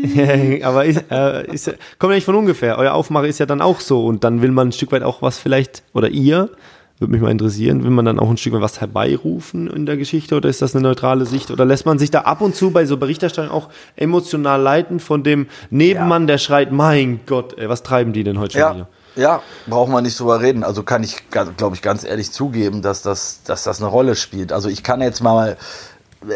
[0.63, 2.79] aber ist, äh, ist, ja- kommt ja nicht von ungefähr.
[2.79, 4.05] Euer Aufmache ist ja dann auch so.
[4.05, 6.51] Und dann will man ein Stück weit auch was vielleicht, oder ihr,
[6.99, 9.97] würde mich mal interessieren, will man dann auch ein Stück weit was herbeirufen in der
[9.97, 10.37] Geschichte?
[10.37, 11.51] Oder ist das eine neutrale Sicht?
[11.51, 15.23] Oder lässt man sich da ab und zu bei so Berichterstattung auch emotional leiten von
[15.25, 18.79] dem Nebenmann, der schreit, mein Gott, ey, was treiben die denn heute schon?
[18.79, 20.65] Ja, ja, braucht man nicht drüber reden.
[20.65, 24.53] Also kann ich, glaube ich, ganz ehrlich zugeben, dass das, dass das eine Rolle spielt.
[24.53, 25.57] Also ich kann jetzt mal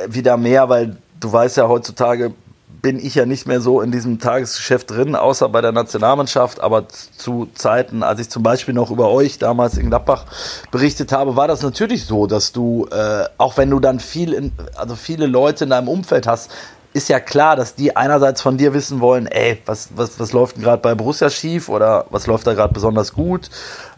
[0.08, 2.32] wieder mehr, weil du weißt ja, heutzutage
[2.80, 6.60] bin ich ja nicht mehr so in diesem Tagesgeschäft drin, außer bei der Nationalmannschaft.
[6.60, 10.26] Aber zu Zeiten, als ich zum Beispiel noch über euch damals in Gladbach
[10.70, 14.52] berichtet habe, war das natürlich so, dass du, äh, auch wenn du dann viel, in,
[14.76, 16.50] also viele Leute in deinem Umfeld hast,
[16.92, 20.56] ist ja klar, dass die einerseits von dir wissen wollen, ey, was, was, was läuft
[20.56, 23.50] denn gerade bei Borussia schief oder was läuft da gerade besonders gut?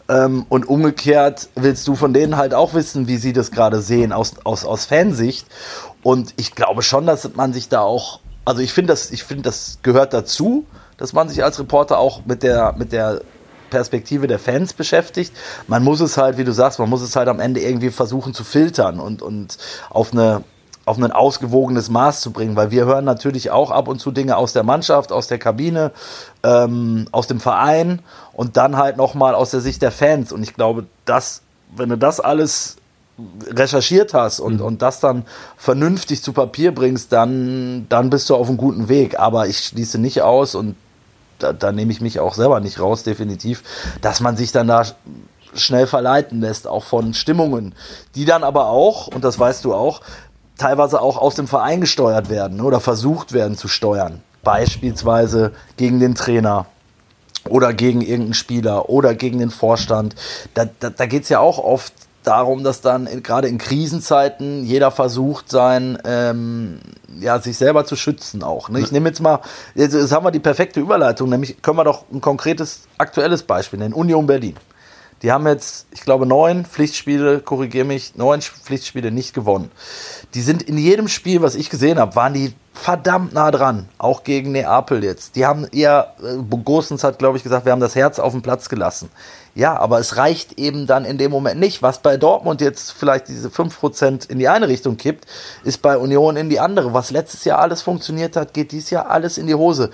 [0.09, 4.11] Ähm, und umgekehrt willst du von denen halt auch wissen, wie sie das gerade sehen
[4.11, 5.47] aus, aus, aus Fansicht.
[6.03, 9.79] Und ich glaube schon, dass man sich da auch, also ich finde, das, ich das
[9.83, 10.65] gehört dazu,
[10.97, 13.21] dass man sich als Reporter auch mit der, mit der
[13.69, 15.33] Perspektive der Fans beschäftigt.
[15.67, 18.33] Man muss es halt, wie du sagst, man muss es halt am Ende irgendwie versuchen
[18.33, 19.57] zu filtern und, und
[19.89, 20.43] auf eine
[20.85, 24.37] auf ein ausgewogenes Maß zu bringen, weil wir hören natürlich auch ab und zu Dinge
[24.37, 25.91] aus der Mannschaft, aus der Kabine,
[26.43, 27.99] ähm, aus dem Verein
[28.33, 30.31] und dann halt nochmal aus der Sicht der Fans.
[30.31, 31.41] Und ich glaube, dass,
[31.75, 32.77] wenn du das alles
[33.47, 38.47] recherchiert hast und, und das dann vernünftig zu Papier bringst, dann, dann bist du auf
[38.47, 39.19] einem guten Weg.
[39.19, 40.75] Aber ich schließe nicht aus und
[41.37, 43.63] da, da nehme ich mich auch selber nicht raus, definitiv,
[44.01, 44.83] dass man sich dann da
[45.53, 47.75] schnell verleiten lässt, auch von Stimmungen,
[48.15, 50.01] die dann aber auch, und das weißt du auch,
[50.61, 54.21] teilweise auch aus dem Verein gesteuert werden oder versucht werden zu steuern.
[54.43, 56.67] Beispielsweise gegen den Trainer
[57.49, 60.15] oder gegen irgendeinen Spieler oder gegen den Vorstand.
[60.53, 61.93] Da, da, da geht es ja auch oft
[62.23, 66.79] darum, dass dann gerade in Krisenzeiten jeder versucht, sein, ähm,
[67.19, 68.69] ja, sich selber zu schützen auch.
[68.69, 68.79] Ne?
[68.79, 69.39] Ich nehme jetzt mal,
[69.73, 73.79] jetzt, jetzt haben wir die perfekte Überleitung, nämlich können wir doch ein konkretes, aktuelles Beispiel
[73.79, 73.95] nennen.
[73.95, 74.55] Union Berlin.
[75.21, 79.71] Die haben jetzt, ich glaube, neun Pflichtspiele, korrigiere mich, neun Pflichtspiele nicht gewonnen.
[80.33, 83.87] Die sind in jedem Spiel, was ich gesehen habe, waren die verdammt nah dran.
[83.97, 85.35] Auch gegen Neapel jetzt.
[85.35, 88.41] Die haben eher, äh, Gosens hat, glaube ich, gesagt, wir haben das Herz auf den
[88.41, 89.09] Platz gelassen.
[89.53, 91.83] Ja, aber es reicht eben dann in dem Moment nicht.
[91.83, 95.25] Was bei Dortmund jetzt vielleicht diese 5% in die eine Richtung kippt,
[95.65, 96.93] ist bei Union in die andere.
[96.93, 99.91] Was letztes Jahr alles funktioniert hat, geht dieses Jahr alles in die Hose.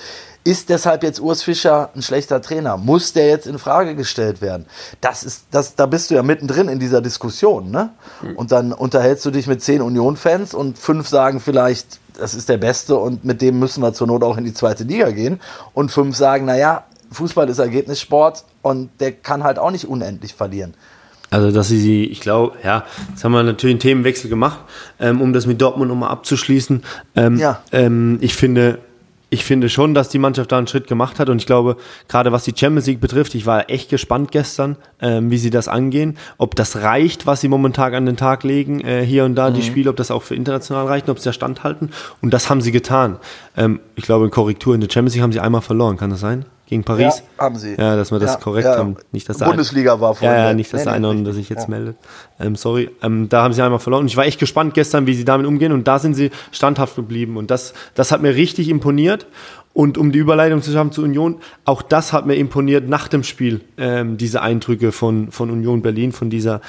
[0.47, 2.77] Ist deshalb jetzt Urs Fischer ein schlechter Trainer?
[2.77, 4.65] Muss der jetzt in Frage gestellt werden?
[5.01, 7.89] Das ist, das, da bist du ja mittendrin in dieser Diskussion, ne?
[8.35, 12.55] Und dann unterhältst du dich mit zehn Union-Fans und fünf sagen vielleicht, das ist der
[12.55, 15.41] Beste und mit dem müssen wir zur Not auch in die zweite Liga gehen.
[15.73, 20.75] Und fünf sagen, naja, Fußball ist Ergebnissport und der kann halt auch nicht unendlich verlieren.
[21.29, 24.59] Also, dass sie sie, ich glaube, ja, jetzt haben wir natürlich einen Themenwechsel gemacht,
[24.97, 26.83] ähm, um das mit Dortmund nochmal abzuschließen.
[27.17, 27.61] Ähm, Ja.
[27.73, 28.79] ähm, ich finde,
[29.29, 32.31] ich finde schon, dass die Mannschaft da einen Schritt gemacht hat und ich glaube, gerade
[32.31, 36.17] was die Champions League betrifft, ich war echt gespannt gestern, ähm, wie sie das angehen,
[36.37, 39.55] ob das reicht, was sie momentan an den Tag legen, äh, hier und da mhm.
[39.55, 42.61] die Spiele, ob das auch für international reicht, ob sie da standhalten und das haben
[42.61, 43.17] sie getan.
[43.55, 46.19] Ähm, ich glaube, in Korrektur in der Champions League haben sie einmal verloren, kann das
[46.19, 46.45] sein?
[46.67, 47.23] Gegen Paris?
[47.37, 47.75] Ja, haben sie.
[47.75, 48.77] Ja, dass wir das ja, korrekt ja.
[48.77, 48.97] haben.
[49.13, 50.37] Nicht, dass Bundesliga war vorhin.
[50.37, 51.95] Ja, nicht, dass nee, einer, nee, der sich jetzt meldet.
[52.41, 52.89] Ähm, sorry.
[53.01, 54.01] Ähm, da haben sie einmal verloren.
[54.01, 55.71] Und ich war echt gespannt gestern, wie sie damit umgehen.
[55.71, 57.37] Und da sind sie standhaft geblieben.
[57.37, 59.27] Und das, das hat mir richtig imponiert.
[59.71, 63.23] Und um die Überleitung zu schaffen zur Union, auch das hat mir imponiert nach dem
[63.23, 66.61] Spiel, ähm, diese Eindrücke von, von Union Berlin, von dieser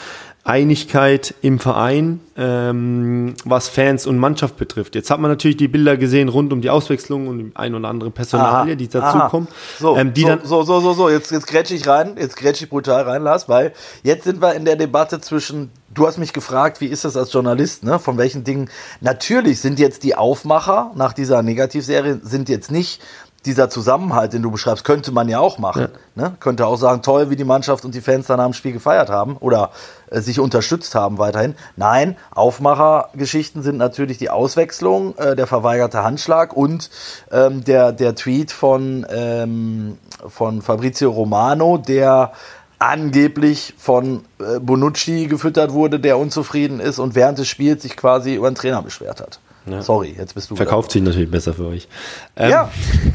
[0.48, 4.94] Einigkeit im Verein, ähm, was Fans und Mannschaft betrifft.
[4.94, 7.88] Jetzt hat man natürlich die Bilder gesehen rund um die Auswechslung und die ein oder
[7.88, 9.50] andere Personalie, aha, die dazukommt.
[9.78, 12.36] So, ähm, die so, dann so, so, so, so, jetzt, jetzt grätsche ich rein, jetzt
[12.36, 16.16] grätsche ich brutal rein, Lars, weil jetzt sind wir in der Debatte zwischen, du hast
[16.16, 17.98] mich gefragt, wie ist das als Journalist, ne?
[17.98, 18.70] von welchen Dingen,
[19.02, 23.02] natürlich sind jetzt die Aufmacher nach dieser Negativserie, sind jetzt nicht
[23.48, 25.88] dieser Zusammenhalt, den du beschreibst, könnte man ja auch machen.
[26.14, 26.22] Ja.
[26.22, 26.36] Ne?
[26.38, 29.36] Könnte auch sagen, toll, wie die Mannschaft und die Fans dann am Spiel gefeiert haben
[29.38, 29.70] oder
[30.10, 31.54] äh, sich unterstützt haben weiterhin.
[31.76, 36.90] Nein, Aufmachergeschichten sind natürlich die Auswechslung, äh, der verweigerte Handschlag und
[37.32, 42.32] ähm, der, der Tweet von, ähm, von Fabrizio Romano, der
[42.78, 48.34] angeblich von äh, Bonucci gefüttert wurde, der unzufrieden ist und während des Spiels sich quasi
[48.34, 49.40] über den Trainer beschwert hat.
[49.70, 49.82] Ja.
[49.82, 50.56] Sorry, jetzt bist du.
[50.56, 51.88] Verkauft sich natürlich besser für euch.
[52.36, 52.70] Ähm, ja.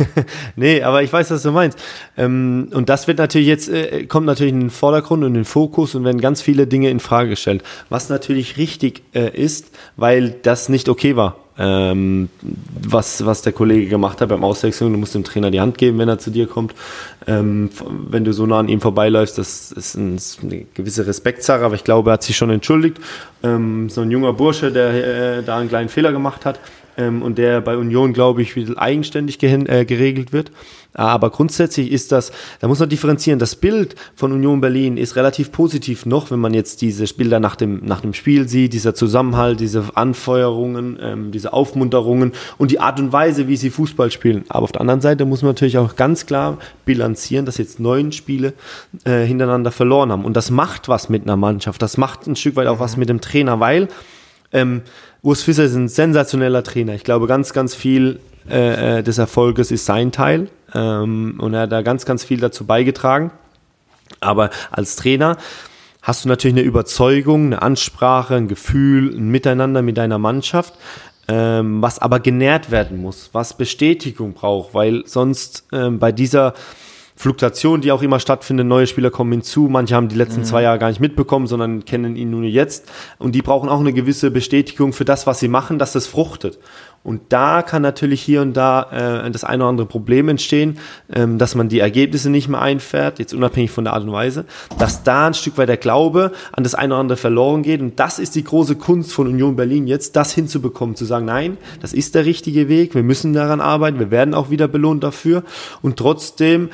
[0.56, 1.78] nee, aber ich weiß, was du meinst.
[2.18, 5.46] Ähm, und das wird natürlich jetzt, äh, kommt natürlich in den Vordergrund und in den
[5.46, 7.64] Fokus und werden ganz viele Dinge in Frage gestellt.
[7.90, 12.30] Was natürlich richtig äh, ist, weil das nicht okay war ähm,
[12.82, 14.92] was, was der Kollege gemacht hat beim Auswechseln.
[14.92, 16.74] Du musst dem Trainer die Hand geben, wenn er zu dir kommt.
[17.28, 17.70] Ähm,
[18.10, 21.76] wenn du so nah an ihm vorbeiläufst, das ist, ein, ist eine gewisse Respektsache, aber
[21.76, 22.98] ich glaube, er hat sich schon entschuldigt.
[23.44, 26.60] Ähm, so ein junger Bursche, der äh, da einen kleinen Fehler gemacht hat
[26.98, 30.52] ähm, und der bei Union, glaube ich, eigenständig äh, geregelt wird.
[30.94, 33.40] Aber grundsätzlich ist das, da muss man differenzieren.
[33.40, 37.56] Das Bild von Union Berlin ist relativ positiv noch, wenn man jetzt diese Bilder nach
[37.56, 43.00] dem, nach dem Spiel sieht, dieser Zusammenhalt, diese Anfeuerungen, ähm, diese Aufmunterungen und die Art
[43.00, 44.46] und Weise, wie sie Fußball spielen.
[44.50, 48.12] Aber auf der anderen Seite muss man natürlich auch ganz klar bilanzieren, dass jetzt neun
[48.12, 48.54] Spiele
[49.04, 50.26] äh, hintereinander verloren haben.
[50.26, 51.82] Und das macht was mit einer Mannschaft.
[51.82, 53.88] Das macht ein Stück weit auch was mit dem Trainer, weil
[54.54, 54.82] ähm,
[55.22, 56.94] Urs Fischer ist ein sensationeller Trainer.
[56.94, 60.50] Ich glaube, ganz, ganz viel äh, äh des Erfolges ist sein Teil.
[60.74, 63.32] Ähm, und er hat da ganz, ganz viel dazu beigetragen.
[64.20, 65.38] Aber als Trainer
[66.02, 70.74] hast du natürlich eine Überzeugung, eine Ansprache, ein Gefühl, ein Miteinander mit deiner Mannschaft,
[71.28, 76.54] ähm, was aber genährt werden muss, was Bestätigung braucht, weil sonst ähm, bei dieser
[77.16, 80.46] Fluktuation, die auch immer stattfindet, neue Spieler kommen hinzu, manche haben die letzten mhm.
[80.46, 83.94] zwei Jahre gar nicht mitbekommen, sondern kennen ihn nur jetzt und die brauchen auch eine
[83.94, 86.60] gewisse Bestätigung für das, was sie machen, dass das fruchtet.
[87.04, 90.78] Und da kann natürlich hier und da äh, das eine oder andere Problem entstehen,
[91.14, 94.46] ähm, dass man die Ergebnisse nicht mehr einfährt, jetzt unabhängig von der Art und Weise,
[94.80, 97.82] dass da ein Stück weit der Glaube an das eine oder andere verloren geht.
[97.82, 101.58] Und das ist die große Kunst von Union Berlin, jetzt das hinzubekommen, zu sagen, nein,
[101.82, 105.44] das ist der richtige Weg, wir müssen daran arbeiten, wir werden auch wieder belohnt dafür.
[105.82, 106.70] Und trotzdem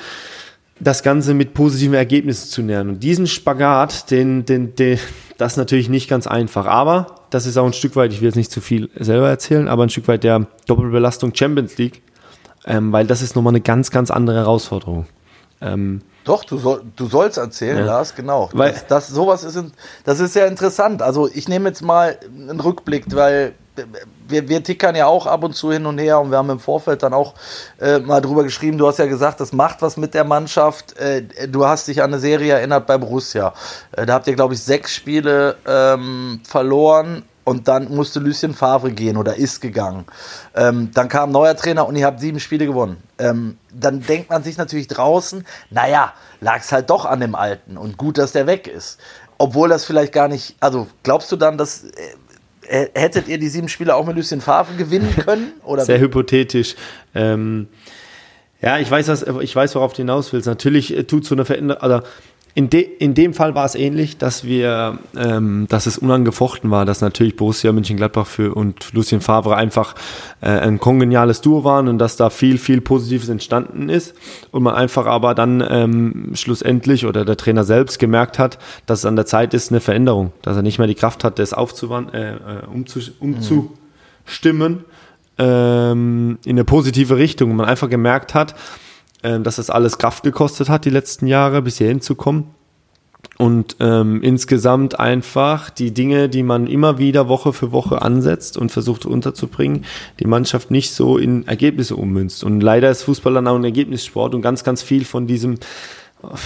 [0.80, 2.90] das Ganze mit positiven Ergebnissen zu nähern.
[2.90, 5.00] Und diesen Spagat, den, den, den,
[5.40, 6.66] das ist natürlich nicht ganz einfach.
[6.66, 9.70] Aber das ist auch ein Stück weit, ich will jetzt nicht zu viel selber erzählen,
[9.70, 12.02] aber ein Stück weit der Doppelbelastung Champions League,
[12.66, 15.08] ähm, weil das ist nochmal eine ganz, ganz andere Herausforderung.
[15.62, 17.86] Ähm, doch, du, soll, du sollst erzählen, ja.
[17.86, 18.50] Lars, genau.
[18.54, 19.60] Weil, das, das, sowas ist,
[20.04, 21.02] das ist sehr interessant.
[21.02, 23.56] Also ich nehme jetzt mal einen Rückblick, weil
[24.28, 26.60] wir, wir tickern ja auch ab und zu hin und her und wir haben im
[26.60, 27.34] Vorfeld dann auch
[27.80, 28.78] äh, mal drüber geschrieben.
[28.78, 30.96] Du hast ja gesagt, das macht was mit der Mannschaft.
[31.00, 33.56] Äh, du hast dich an eine Serie erinnert bei Borussia.
[33.94, 38.92] Äh, da habt ihr, glaube ich, sechs Spiele ähm, verloren und dann musste Lucien Favre
[38.92, 40.06] gehen oder ist gegangen.
[40.56, 42.98] Ähm, dann kam ein neuer Trainer und ihr habt sieben Spiele gewonnen.
[43.18, 47.78] Ähm, dann denkt man sich natürlich draußen, naja, lag es halt doch an dem Alten
[47.78, 49.00] und gut, dass der weg ist.
[49.38, 51.86] Obwohl das vielleicht gar nicht, also glaubst du dann, dass
[52.70, 55.54] äh, hättet ihr die sieben Spiele auch mit Lucien Favre gewinnen können?
[55.64, 56.76] Oder Sehr hypothetisch.
[57.16, 57.68] Ähm,
[58.62, 60.48] ja, ich weiß, was, ich weiß, worauf du hinaus willst.
[60.48, 62.02] Natürlich äh, tut so eine Veränderung, also
[62.56, 66.86] in, de, in dem Fall war es ähnlich, dass wir, ähm, dass es unangefochten war,
[66.86, 69.96] dass natürlich Borussia Mönchengladbach für und Lucien Favre einfach
[70.42, 74.16] äh, ein kongeniales Duo waren und dass da viel, viel Positives entstanden ist
[74.52, 78.58] und man einfach aber dann ähm, schlussendlich oder der Trainer selbst gemerkt hat,
[78.88, 81.38] dass es an der Zeit ist, eine Veränderung, dass er nicht mehr die Kraft hat,
[81.40, 82.38] das aufzuwand, äh, äh
[82.74, 84.86] umzu, umzustimmen
[85.38, 87.52] ähm, in eine positive Richtung.
[87.52, 88.56] Und man einfach gemerkt hat,
[89.24, 92.46] ähm, dass das alles Kraft gekostet hat, die letzten Jahre, bis hier hinzukommen.
[93.38, 98.72] und ähm, insgesamt einfach die Dinge, die man immer wieder Woche für Woche ansetzt und
[98.72, 99.86] versucht unterzubringen,
[100.20, 102.44] die Mannschaft nicht so in Ergebnisse ummünzt.
[102.44, 105.58] Und leider ist Fußball dann auch ein Ergebnissport und ganz, ganz viel von diesem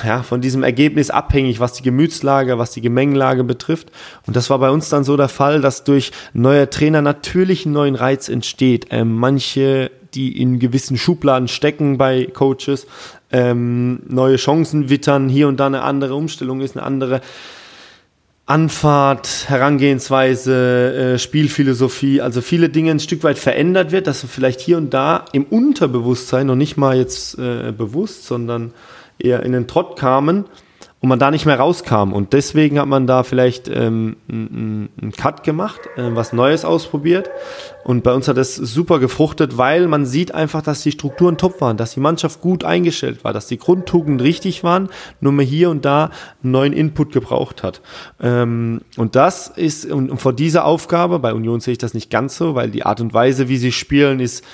[0.04, 3.92] ja, von diesem Ergebnis abhängig, was die Gemütslage, was die Gemengelage betrifft.
[4.28, 7.74] Und das war bei uns dann so der Fall, dass durch neue Trainer natürlich einen
[7.74, 8.88] neuen Reiz entsteht.
[8.92, 12.88] Ähm, manche, die in gewissen Schubladen stecken bei Coaches,
[13.32, 17.22] ähm, neue Chancen wittern, hier und da eine andere Umstellung ist, eine andere
[18.46, 24.78] Anfahrt, Herangehensweise, äh, Spielphilosophie, also viele Dinge ein Stück weit verändert wird, dass vielleicht hier
[24.78, 28.74] und da im Unterbewusstsein noch nicht mal jetzt äh, bewusst, sondern
[29.18, 30.46] eher in den Trott kamen
[31.04, 32.14] und man da nicht mehr rauskam.
[32.14, 37.30] Und deswegen hat man da vielleicht ähm, einen Cut gemacht, äh, was Neues ausprobiert.
[37.84, 41.60] Und bei uns hat das super gefruchtet, weil man sieht einfach, dass die Strukturen top
[41.60, 44.88] waren, dass die Mannschaft gut eingestellt war, dass die Grundtugenden richtig waren,
[45.20, 46.10] nur mal hier und da
[46.42, 47.82] einen neuen Input gebraucht hat.
[48.22, 52.12] Ähm, und das ist, und, und vor dieser Aufgabe, bei Union sehe ich das nicht
[52.12, 54.46] ganz so, weil die Art und Weise, wie sie spielen, ist,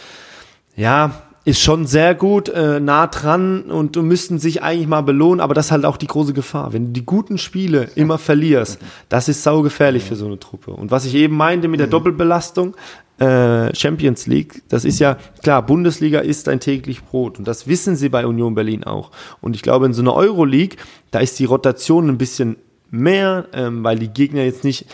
[0.76, 5.40] ja, ist schon sehr gut, äh, nah dran und du müssten sich eigentlich mal belohnen,
[5.40, 6.74] aber das ist halt auch die große Gefahr.
[6.74, 10.72] Wenn du die guten Spiele immer verlierst, das ist saugefährlich für so eine Truppe.
[10.72, 11.92] Und was ich eben meinte mit der mhm.
[11.92, 12.76] Doppelbelastung,
[13.20, 17.96] äh, Champions League, das ist ja, klar, Bundesliga ist ein täglich Brot und das wissen
[17.96, 19.12] sie bei Union Berlin auch.
[19.42, 20.78] Und ich glaube, in so einer Euroleague,
[21.12, 22.58] da ist die Rotation ein bisschen
[22.92, 24.86] mehr, ähm, weil die Gegner jetzt nicht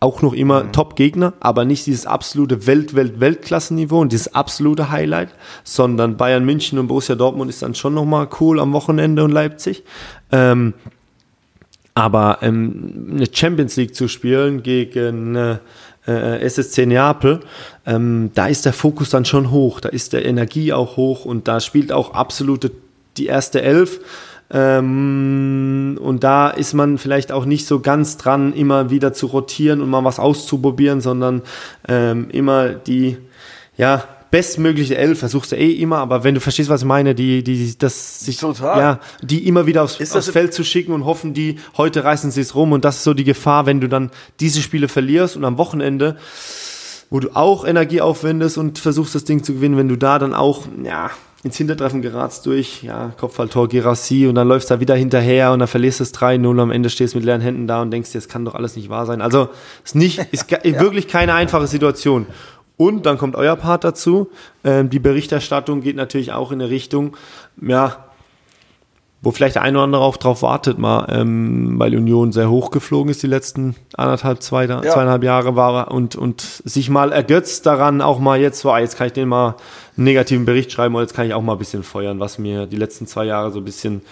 [0.00, 0.72] auch noch immer mhm.
[0.72, 5.30] Top-Gegner, aber nicht dieses absolute Welt, Welt, Weltklasse-Niveau und dieses absolute Highlight,
[5.62, 9.84] sondern Bayern München und Borussia Dortmund ist dann schon nochmal cool am Wochenende und Leipzig.
[10.32, 10.72] Ähm,
[11.94, 15.58] aber ähm, eine Champions League zu spielen gegen äh,
[16.06, 17.40] äh SSC Neapel,
[17.84, 21.48] ähm, da ist der Fokus dann schon hoch, da ist der Energie auch hoch und
[21.48, 22.70] da spielt auch absolute
[23.18, 24.00] die erste Elf
[24.50, 29.80] ähm, und da ist man vielleicht auch nicht so ganz dran, immer wieder zu rotieren
[29.82, 31.42] und mal was auszuprobieren, sondern
[31.86, 33.18] ähm, immer die,
[33.76, 37.42] ja, bestmögliche Elf versuchst du eh immer, aber wenn du verstehst, was ich meine, die,
[37.42, 38.78] die, das sich, Total.
[38.78, 42.42] ja, die immer wieder aufs, aufs Feld zu schicken und hoffen, die, heute reißen sie
[42.42, 45.44] es rum und das ist so die Gefahr, wenn du dann diese Spiele verlierst und
[45.44, 46.16] am Wochenende,
[47.10, 50.34] wo du auch Energie aufwendest und versuchst das Ding zu gewinnen, wenn du da dann
[50.34, 51.10] auch, ja,
[51.44, 55.60] ins Hintertreffen geratst durch, ja, Kopfballtor, Gerassi und dann läufst du da wieder hinterher und
[55.60, 58.10] dann verlierst du es 3-0 am Ende stehst du mit leeren Händen da und denkst
[58.10, 59.20] dir, das kann doch alles nicht wahr sein.
[59.20, 59.48] Also,
[59.84, 60.80] ist nicht, ist ja.
[60.80, 62.26] wirklich keine einfache Situation.
[62.76, 64.30] Und dann kommt euer Part dazu.
[64.64, 67.16] Ähm, die Berichterstattung geht natürlich auch in eine Richtung,
[67.60, 68.07] ja,
[69.20, 72.70] wo vielleicht der eine oder andere auch drauf wartet, mal, ähm, weil Union sehr hoch
[72.70, 74.80] geflogen ist die letzten anderthalb, zwei, ja.
[74.82, 78.96] zweieinhalb Jahre war und, und sich mal ergötzt daran, auch mal jetzt, so, ah, jetzt
[78.96, 79.56] kann ich den mal
[79.96, 82.66] einen negativen Bericht schreiben oder jetzt kann ich auch mal ein bisschen feuern, was mir
[82.66, 84.02] die letzten zwei Jahre so ein bisschen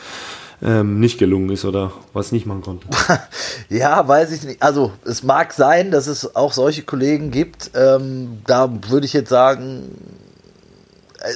[0.63, 2.89] ähm, nicht gelungen ist oder was ich nicht machen konnte.
[3.69, 4.63] ja, weiß ich nicht.
[4.63, 7.71] Also es mag sein, dass es auch solche Kollegen gibt.
[7.75, 9.85] Ähm, da würde ich jetzt sagen,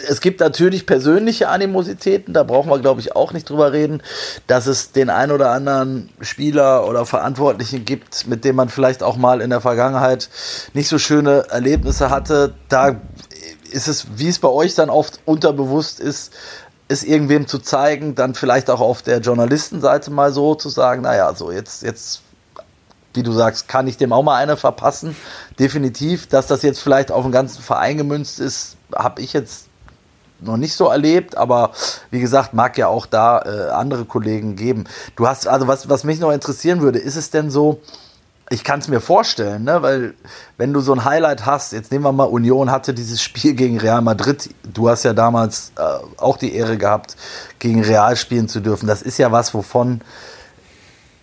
[0.09, 4.03] es gibt natürlich persönliche Animositäten, da brauchen wir, glaube ich, auch nicht drüber reden,
[4.47, 9.17] dass es den ein oder anderen Spieler oder Verantwortlichen gibt, mit dem man vielleicht auch
[9.17, 10.29] mal in der Vergangenheit
[10.75, 12.55] nicht so schöne Erlebnisse hatte.
[12.69, 13.01] Da
[13.71, 16.33] ist es, wie es bei euch dann oft unterbewusst ist,
[16.89, 21.33] es irgendwem zu zeigen, dann vielleicht auch auf der Journalistenseite mal so zu sagen, naja,
[21.35, 22.23] so jetzt, jetzt
[23.15, 25.17] wie du sagst, kann ich dem auch mal eine verpassen.
[25.59, 29.70] Definitiv, dass das jetzt vielleicht auf den ganzen Verein gemünzt ist, habe ich jetzt
[30.43, 31.73] noch nicht so erlebt, aber
[32.11, 34.85] wie gesagt, mag ja auch da äh, andere Kollegen geben.
[35.17, 37.81] Du hast, also was, was mich noch interessieren würde, ist es denn so,
[38.53, 39.81] ich kann es mir vorstellen, ne?
[39.81, 40.15] weil
[40.59, 43.79] wenn du so ein Highlight hast, jetzt nehmen wir mal Union hatte dieses Spiel gegen
[43.79, 45.83] Real Madrid, du hast ja damals äh,
[46.17, 47.17] auch die Ehre gehabt,
[47.61, 48.89] gegen Real spielen zu dürfen.
[48.89, 50.01] Das ist ja was, wovon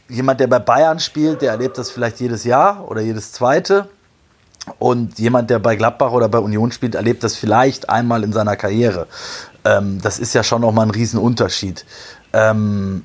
[0.07, 3.89] jemand, der bei Bayern spielt, der erlebt das vielleicht jedes Jahr oder jedes zweite.
[4.79, 8.55] Und jemand, der bei Gladbach oder bei Union spielt, erlebt das vielleicht einmal in seiner
[8.55, 9.07] Karriere.
[9.65, 11.85] Ähm, das ist ja schon nochmal ein Riesenunterschied.
[12.33, 13.03] Ähm,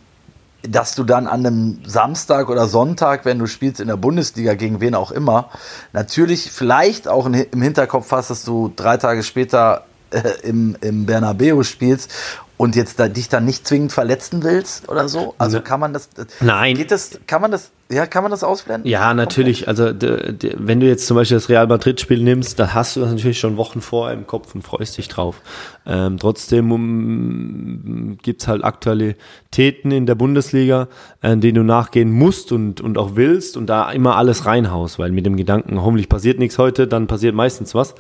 [0.62, 4.80] dass du dann an einem Samstag oder Sonntag, wenn du spielst in der Bundesliga gegen
[4.80, 5.50] wen auch immer,
[5.92, 11.62] natürlich vielleicht auch im Hinterkopf hast, dass du drei Tage später äh, im, im Bernabeu
[11.64, 12.12] spielst
[12.56, 15.34] und jetzt da, dich dann nicht zwingend verletzen willst oder so?
[15.38, 15.64] Also ne.
[15.64, 16.08] kann man das.
[16.40, 16.76] Nein.
[16.76, 18.90] Geht das, kann man das, ja, kann man das ausblenden?
[18.90, 19.68] Ja, natürlich.
[19.68, 23.38] Also, wenn du jetzt zum Beispiel das Real Madrid-Spiel nimmst, da hast du das natürlich
[23.38, 25.40] schon Wochen vorher im Kopf und freust dich drauf.
[25.86, 30.88] Ähm, trotzdem um, gibt es halt Aktualitäten in der Bundesliga,
[31.20, 35.12] äh, denen du nachgehen musst und, und auch willst und da immer alles reinhaust, weil
[35.12, 37.94] mit dem Gedanken, hoffentlich passiert nichts heute, dann passiert meistens was.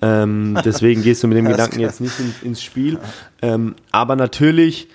[0.00, 2.98] Ähm, deswegen gehst du mit dem Gedanken jetzt nicht in, ins Spiel.
[3.40, 4.88] Ähm, aber natürlich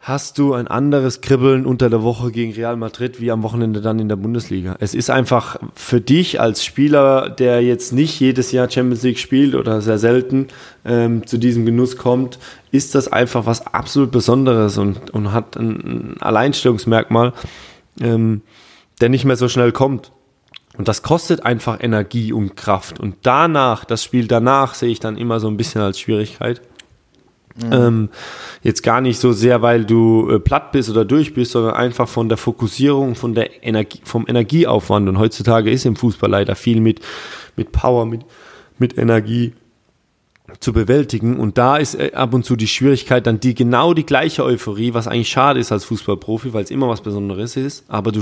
[0.00, 3.98] hast du ein anderes Kribbeln unter der Woche gegen Real Madrid wie am Wochenende dann
[3.98, 4.76] in der Bundesliga.
[4.80, 9.54] Es ist einfach für dich als Spieler, der jetzt nicht jedes Jahr Champions League spielt
[9.54, 10.48] oder sehr selten
[10.86, 12.38] ähm, zu diesem Genuss kommt,
[12.72, 17.34] ist das einfach was absolut Besonderes und, und hat ein, ein Alleinstellungsmerkmal,
[18.00, 18.40] ähm,
[19.02, 20.12] der nicht mehr so schnell kommt.
[20.78, 23.00] Und das kostet einfach Energie und Kraft.
[23.00, 26.62] Und danach, das Spiel danach, sehe ich dann immer so ein bisschen als Schwierigkeit.
[27.56, 27.72] Mhm.
[27.72, 28.08] Ähm,
[28.62, 32.08] jetzt gar nicht so sehr, weil du äh, platt bist oder durch bist, sondern einfach
[32.08, 35.08] von der Fokussierung, von der Energie, vom Energieaufwand.
[35.08, 37.00] Und heutzutage ist im Fußball leider viel mit,
[37.56, 38.22] mit Power, mit,
[38.78, 39.52] mit Energie
[40.58, 41.38] zu bewältigen.
[41.38, 44.94] Und da ist äh, ab und zu die Schwierigkeit, dann die genau die gleiche Euphorie,
[44.94, 47.84] was eigentlich schade ist als Fußballprofi, weil es immer was Besonderes ist.
[47.88, 48.20] Aber du,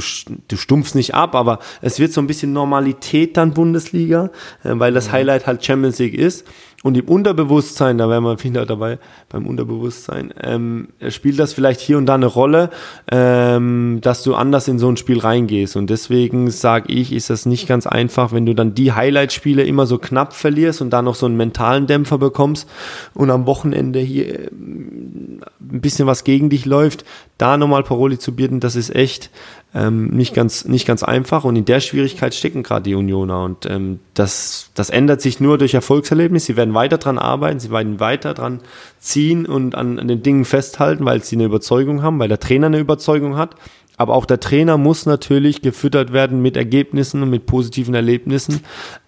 [0.49, 4.31] du stumpfst nicht ab, aber es wird so ein bisschen Normalität dann Bundesliga,
[4.63, 6.47] äh, weil das Highlight halt Champions League ist.
[6.85, 11.99] Und im Unterbewusstsein, da wären wir wieder dabei, beim Unterbewusstsein, ähm, spielt das vielleicht hier
[11.99, 12.71] und da eine Rolle,
[13.11, 15.75] ähm, dass du anders in so ein Spiel reingehst.
[15.75, 19.87] Und deswegen sage ich, ist das nicht ganz einfach, wenn du dann die Highlight-Spiele immer
[19.87, 22.69] so knapp verlierst und dann noch so einen mentalen Dämpfer bekommst
[23.13, 27.05] und am Wochenende hier ähm, ein bisschen was gegen dich läuft,
[27.39, 29.31] da nochmal Paroli zu bieten, das ist echt
[29.75, 31.45] ähm, nicht, ganz, nicht ganz einfach.
[31.45, 33.45] Und in der Schwierigkeit stecken gerade die Unioner.
[33.45, 36.47] Und ähm, das, das ändert sich nur durch Erfolgserlebnis.
[36.47, 38.61] Sie werden weiter dran arbeiten, sie werden weiter dran
[38.99, 42.69] ziehen und an, an den Dingen festhalten, weil sie eine Überzeugung haben, weil der Trainer
[42.69, 43.57] eine Überzeugung hat.
[43.99, 48.61] Aber auch der Trainer muss natürlich gefüttert werden mit Ergebnissen und mit positiven Erlebnissen,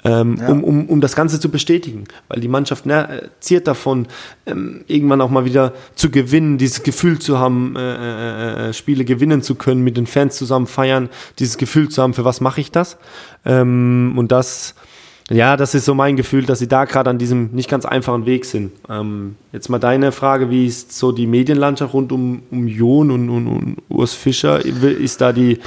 [0.05, 0.49] ähm, ja.
[0.49, 2.05] um, um, um das Ganze zu bestätigen.
[2.29, 4.09] Weil die Mannschaft ne, ziert davon,
[4.47, 9.05] ähm, irgendwann auch mal wieder zu gewinnen, dieses Gefühl zu haben, äh, äh, äh, Spiele
[9.05, 12.61] gewinnen zu können, mit den Fans zusammen feiern, dieses Gefühl zu haben, für was mache
[12.61, 12.99] ich das?
[13.45, 14.75] Ähm, und das
[15.31, 18.27] ja, das ist so mein Gefühl, dass sie da gerade an diesem nicht ganz einfachen
[18.27, 18.73] Weg sind.
[18.89, 23.31] Ähm, jetzt mal deine Frage, wie ist so die Medienlandschaft rund um, um Jon und,
[23.31, 24.65] und, und Urs Fischer?
[24.65, 25.61] Ist da die,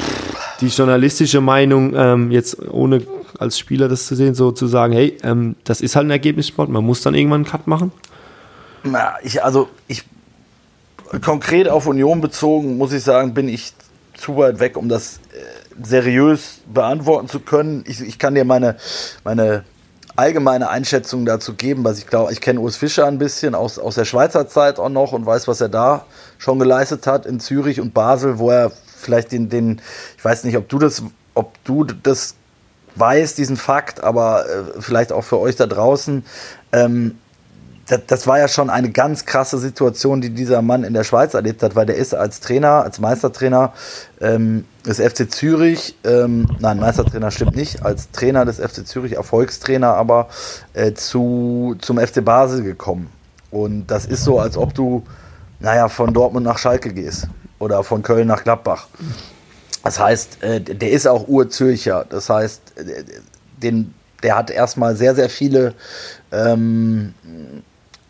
[0.59, 3.03] die journalistische Meinung, ähm, jetzt ohne
[3.39, 6.69] als Spieler das zu sehen, so zu sagen, hey, ähm, das ist halt ein Ergebnissport,
[6.69, 7.93] man muss dann irgendwann einen Cut machen?
[8.83, 10.03] Na, ich, also ich
[11.21, 13.73] konkret auf Union bezogen, muss ich sagen, bin ich
[14.17, 15.19] zu weit weg, um das
[15.81, 17.83] seriös beantworten zu können.
[17.87, 18.77] Ich, ich kann dir meine,
[19.23, 19.63] meine
[20.15, 23.95] allgemeine Einschätzung dazu geben, was ich glaube, ich kenne Urs Fischer ein bisschen aus, aus
[23.95, 26.05] der Schweizer Zeit auch noch und weiß, was er da
[26.37, 29.81] schon geleistet hat in Zürich und Basel, wo er vielleicht den, den
[30.17, 31.03] ich weiß nicht, ob du das,
[31.33, 32.35] ob du das
[32.95, 36.23] weißt, diesen Fakt, aber äh, vielleicht auch für euch da draußen,
[36.71, 37.17] ähm,
[37.87, 41.33] das, das, war ja schon eine ganz krasse Situation, die dieser Mann in der Schweiz
[41.33, 43.73] erlebt hat, weil der ist als Trainer, als Meistertrainer
[44.21, 49.95] ähm, des FC Zürich, ähm, nein, Meistertrainer stimmt nicht, als Trainer des FC Zürich, Erfolgstrainer,
[49.95, 50.29] aber
[50.73, 53.09] äh, zu, zum FC Basel gekommen.
[53.51, 55.03] Und das ist so, als ob du,
[55.59, 57.27] naja, von Dortmund nach Schalke gehst
[57.59, 58.87] oder von Köln nach Gladbach.
[59.83, 62.05] Das heißt, äh, der ist auch Urzürcher.
[62.09, 63.03] Das heißt, äh,
[63.61, 65.73] den, der hat erstmal sehr, sehr viele
[66.31, 67.13] ähm,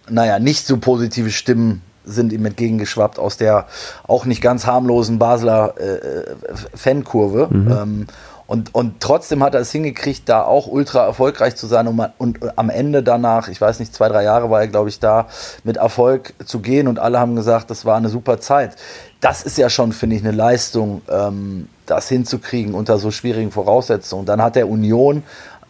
[0.09, 3.67] naja, nicht so positive Stimmen sind ihm entgegengeschwappt aus der
[4.07, 6.35] auch nicht ganz harmlosen Basler äh, äh,
[6.75, 7.47] Fankurve.
[7.49, 7.71] Mhm.
[7.71, 8.07] Ähm,
[8.45, 12.11] und, und trotzdem hat er es hingekriegt, da auch ultra erfolgreich zu sein und, man,
[12.17, 15.27] und am Ende danach, ich weiß nicht, zwei, drei Jahre war er, glaube ich, da,
[15.63, 18.75] mit Erfolg zu gehen und alle haben gesagt, das war eine super Zeit.
[19.21, 24.25] Das ist ja schon, finde ich, eine Leistung, ähm, das hinzukriegen unter so schwierigen Voraussetzungen.
[24.25, 25.23] Dann hat der Union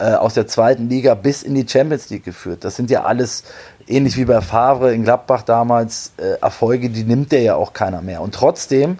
[0.04, 2.66] äh, aus der zweiten Liga bis in die Champions League geführt.
[2.66, 3.44] Das sind ja alles
[3.88, 8.02] ähnlich wie bei Favre in Gladbach damals, äh, Erfolge, die nimmt der ja auch keiner
[8.02, 8.20] mehr.
[8.20, 8.98] Und trotzdem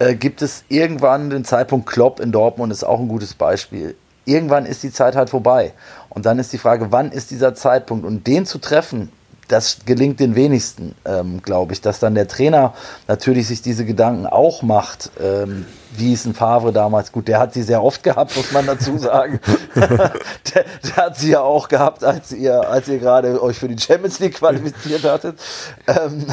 [0.00, 3.94] äh, gibt es irgendwann den Zeitpunkt, Klopp in Dortmund ist auch ein gutes Beispiel.
[4.24, 5.72] Irgendwann ist die Zeit halt vorbei.
[6.08, 8.04] Und dann ist die Frage, wann ist dieser Zeitpunkt?
[8.04, 9.12] Und den zu treffen,
[9.50, 12.74] das gelingt den wenigsten, ähm, glaube ich, dass dann der Trainer
[13.08, 17.52] natürlich sich diese Gedanken auch macht, ähm, wie es ein Favre damals, gut, der hat
[17.52, 19.40] sie sehr oft gehabt, muss man dazu sagen.
[19.74, 20.12] der,
[20.54, 24.18] der, hat sie ja auch gehabt, als ihr, als ihr gerade euch für die Champions
[24.20, 25.38] League qualifiziert hattet.
[25.86, 26.26] Ähm,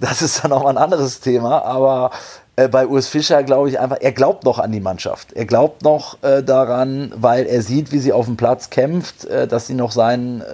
[0.00, 2.10] das ist dann auch ein anderes Thema, aber
[2.56, 5.32] äh, bei Urs Fischer glaube ich einfach, er glaubt noch an die Mannschaft.
[5.32, 9.46] Er glaubt noch äh, daran, weil er sieht, wie sie auf dem Platz kämpft, äh,
[9.48, 10.44] dass sie noch seinen äh,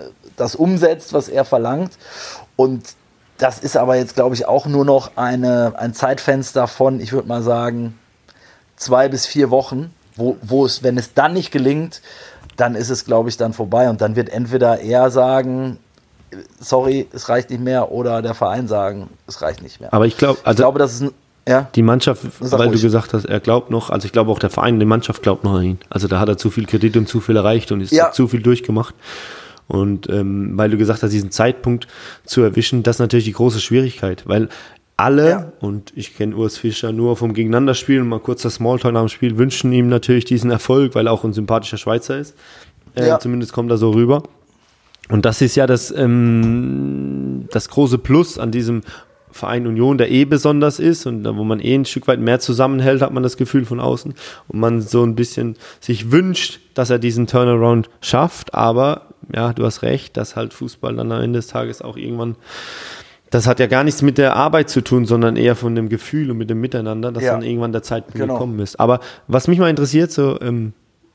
[0.40, 1.92] das umsetzt, was er verlangt.
[2.56, 2.84] Und
[3.38, 7.28] das ist aber jetzt, glaube ich, auch nur noch eine, ein Zeitfenster von, ich würde
[7.28, 7.98] mal sagen,
[8.76, 12.02] zwei bis vier Wochen, wo, wo es, wenn es dann nicht gelingt,
[12.56, 13.88] dann ist es, glaube ich, dann vorbei.
[13.88, 15.78] Und dann wird entweder er sagen,
[16.60, 19.92] sorry, es reicht nicht mehr, oder der Verein sagen, es reicht nicht mehr.
[19.92, 21.10] Aber ich, glaub, also ich glaube, das ist ein
[21.48, 21.68] ja.
[21.74, 22.80] Die Mannschaft, weil ruhig.
[22.80, 25.42] du gesagt hast, er glaubt noch, also ich glaube auch der Verein, die Mannschaft glaubt
[25.42, 25.78] noch an ihn.
[25.88, 28.12] Also da hat er zu viel Kredit und zu viel erreicht und ist ja.
[28.12, 28.94] zu viel durchgemacht.
[29.70, 31.86] Und ähm, weil du gesagt hast, diesen Zeitpunkt
[32.24, 34.48] zu erwischen, das ist natürlich die große Schwierigkeit, weil
[34.96, 35.52] alle, Ja.
[35.60, 39.38] und ich kenne Urs Fischer nur vom Gegeneinanderspielen, mal kurz das Smalltalk nach dem Spiel,
[39.38, 42.34] wünschen ihm natürlich diesen Erfolg, weil er auch ein sympathischer Schweizer ist.
[42.96, 43.18] Äh, Ja.
[43.20, 44.22] Zumindest kommt er so rüber.
[45.08, 48.82] Und das ist ja das, ähm, das große Plus an diesem
[49.32, 53.00] Verein Union, der eh besonders ist und wo man eh ein Stück weit mehr zusammenhält,
[53.00, 54.14] hat man das Gefühl von außen.
[54.48, 58.54] Und man so ein bisschen sich wünscht, dass er diesen Turnaround schafft.
[58.54, 62.36] Aber ja, du hast recht, dass halt Fußball dann am Ende des Tages auch irgendwann
[63.32, 66.32] das hat ja gar nichts mit der Arbeit zu tun, sondern eher von dem Gefühl
[66.32, 67.32] und mit dem Miteinander, dass Ja.
[67.34, 68.32] dann irgendwann der Zeitpunkt Genau.
[68.34, 68.80] gekommen ist.
[68.80, 70.72] Aber was mich mal interessiert, so, ähm,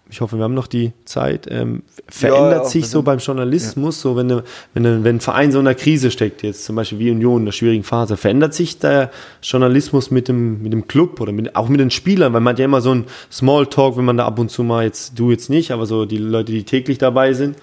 [0.10, 4.16] ich hoffe, wir haben noch die Zeit, ähm, verändert ja, sich so beim Journalismus, so
[4.16, 4.44] wenn, eine,
[4.74, 7.38] wenn, eine, wenn ein Verein so in einer Krise steckt, jetzt zum Beispiel wie Union
[7.38, 9.12] in einer schwierigen Phase, verändert sich der
[9.42, 12.60] Journalismus mit dem, mit dem Club oder mit, auch mit den Spielern, weil man hat
[12.60, 15.50] ja immer so ein Smalltalk, wenn man da ab und zu mal jetzt, du jetzt
[15.50, 17.58] nicht, aber so die Leute, die täglich dabei sind,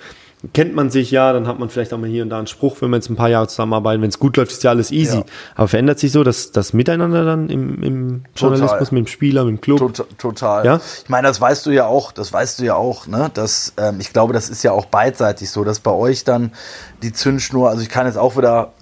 [0.52, 2.76] kennt man sich ja, dann hat man vielleicht auch mal hier und da einen Spruch,
[2.80, 4.02] wenn wir jetzt ein paar Jahre zusammenarbeiten.
[4.02, 5.18] Wenn es gut läuft, ist ja alles easy.
[5.18, 5.24] Ja.
[5.54, 8.58] Aber verändert sich so, dass das Miteinander dann im, im Total.
[8.58, 9.78] Journalismus mit dem Spieler, mit dem Club?
[9.78, 10.66] Tot, total.
[10.66, 10.80] Ja?
[11.02, 13.30] Ich meine, das weißt du ja auch, das weißt du ja auch, ne?
[13.34, 16.52] Das, ähm, ich glaube, das ist ja auch beidseitig so, dass bei euch dann
[17.02, 18.72] die Zündschnur, also ich kann jetzt auch wieder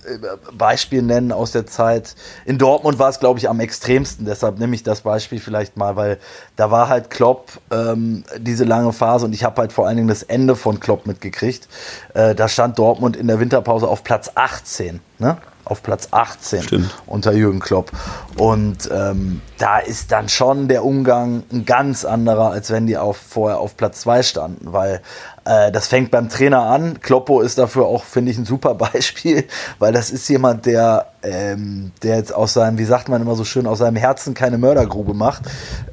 [0.53, 2.15] Beispiel nennen aus der Zeit.
[2.45, 5.97] In Dortmund war es, glaube ich, am extremsten, deshalb nehme ich das Beispiel vielleicht mal,
[5.97, 6.19] weil
[6.57, 10.09] da war halt Klopp ähm, diese lange Phase und ich habe halt vor allen Dingen
[10.09, 11.69] das Ende von Klopp mitgekriegt.
[12.15, 15.37] Äh, da stand Dortmund in der Winterpause auf Platz 18, ne?
[15.71, 16.91] Auf Platz 18 Stimmt.
[17.07, 17.93] unter Jürgen Klopp.
[18.37, 23.17] Und ähm, da ist dann schon der Umgang ein ganz anderer, als wenn die auf,
[23.17, 25.01] vorher auf Platz 2 standen, weil
[25.45, 27.01] äh, das fängt beim Trainer an.
[27.01, 29.45] Kloppo ist dafür auch, finde ich, ein super Beispiel,
[29.79, 33.45] weil das ist jemand, der, ähm, der jetzt aus seinem, wie sagt man immer so
[33.45, 35.43] schön, aus seinem Herzen keine Mördergrube macht.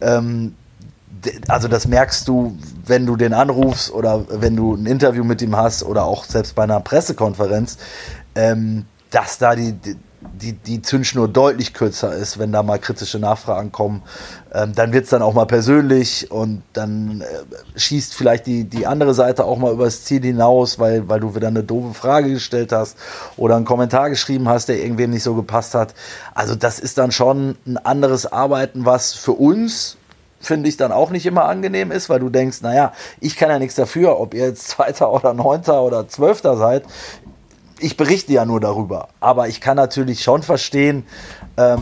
[0.01, 0.55] Ähm,
[1.47, 5.55] also das merkst du, wenn du den anrufst oder wenn du ein Interview mit ihm
[5.55, 7.77] hast oder auch selbst bei einer Pressekonferenz,
[8.35, 9.75] ähm, dass da die,
[10.21, 14.03] die, die Zündschnur deutlich kürzer ist, wenn da mal kritische Nachfragen kommen.
[14.53, 18.87] Ähm, dann wird es dann auch mal persönlich und dann äh, schießt vielleicht die, die
[18.87, 22.71] andere Seite auch mal übers Ziel hinaus, weil, weil du wieder eine doofe Frage gestellt
[22.71, 22.97] hast
[23.37, 25.93] oder einen Kommentar geschrieben hast, der irgendwem nicht so gepasst hat.
[26.33, 29.97] Also das ist dann schon ein anderes Arbeiten, was für uns
[30.39, 33.59] finde ich dann auch nicht immer angenehm ist, weil du denkst, naja, ich kann ja
[33.59, 36.83] nichts dafür, ob ihr jetzt Zweiter oder Neunter oder Zwölfter seid.
[37.79, 39.09] Ich berichte ja nur darüber.
[39.19, 41.03] Aber ich kann natürlich schon verstehen,
[41.57, 41.81] ähm,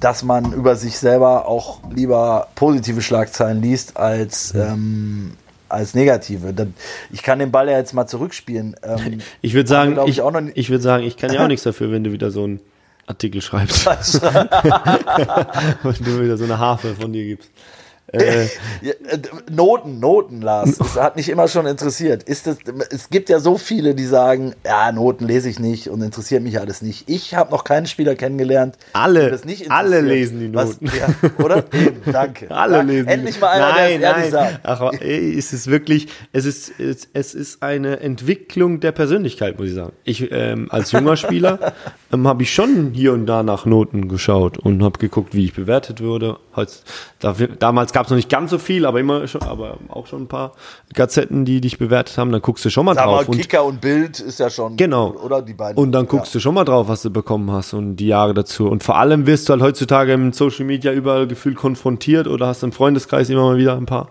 [0.00, 5.32] dass man über sich selber auch lieber positive Schlagzeilen liest als, ähm,
[5.68, 6.52] als negative.
[7.12, 8.76] Ich kann den Ball ja jetzt mal zurückspielen.
[8.82, 11.90] Ähm, Ich würde sagen, ich, nicht- ich würde sagen, ich kann ja auch nichts dafür,
[11.90, 12.60] wenn du wieder so einen
[13.06, 13.86] Artikel schreibst.
[15.82, 17.50] wenn du wieder so eine Harfe von dir gibst.
[18.12, 18.48] Äh, äh,
[19.50, 20.78] Noten, Noten, Lars.
[20.86, 22.22] Das hat mich immer schon interessiert.
[22.22, 22.58] Ist das,
[22.90, 26.60] es gibt ja so viele, die sagen, ja, Noten lese ich nicht und interessiert mich
[26.60, 27.08] alles nicht.
[27.10, 28.76] Ich habe noch keinen Spieler kennengelernt.
[28.92, 30.86] Alle, den das nicht alle lesen die Was- Noten.
[30.96, 31.64] ja, oder?
[31.72, 32.50] Eben, danke.
[32.50, 33.08] Alle Ja, lesen.
[33.08, 34.52] Endlich mal einer, nein, der es ehrlich nein.
[34.52, 34.60] sagt.
[34.62, 39.68] Ach, ey, es ist wirklich, es ist, es, es ist eine Entwicklung der Persönlichkeit, muss
[39.68, 39.92] ich sagen.
[40.04, 41.72] Ich ähm, als junger Spieler
[42.12, 45.54] ähm, habe ich schon hier und da nach Noten geschaut und habe geguckt, wie ich
[45.54, 46.36] bewertet würde.
[47.18, 50.22] Dafür, damals gab es noch nicht ganz so viel, aber immer schon, aber auch schon
[50.22, 50.52] ein paar
[50.94, 52.32] Gazetten, die dich bewertet haben.
[52.32, 53.28] Dann guckst du schon mal Sag mal, drauf.
[53.28, 54.76] und, Kicker und Bild ist ja schon.
[54.76, 55.10] Genau.
[55.12, 55.82] Oder die beiden.
[55.82, 58.68] und dann guckst du schon mal drauf, was du bekommen hast und die Jahre dazu.
[58.68, 62.62] Und vor allem wirst du halt heutzutage im Social Media überall gefühlt konfrontiert oder hast
[62.62, 64.10] im Freundeskreis immer mal wieder ein paar.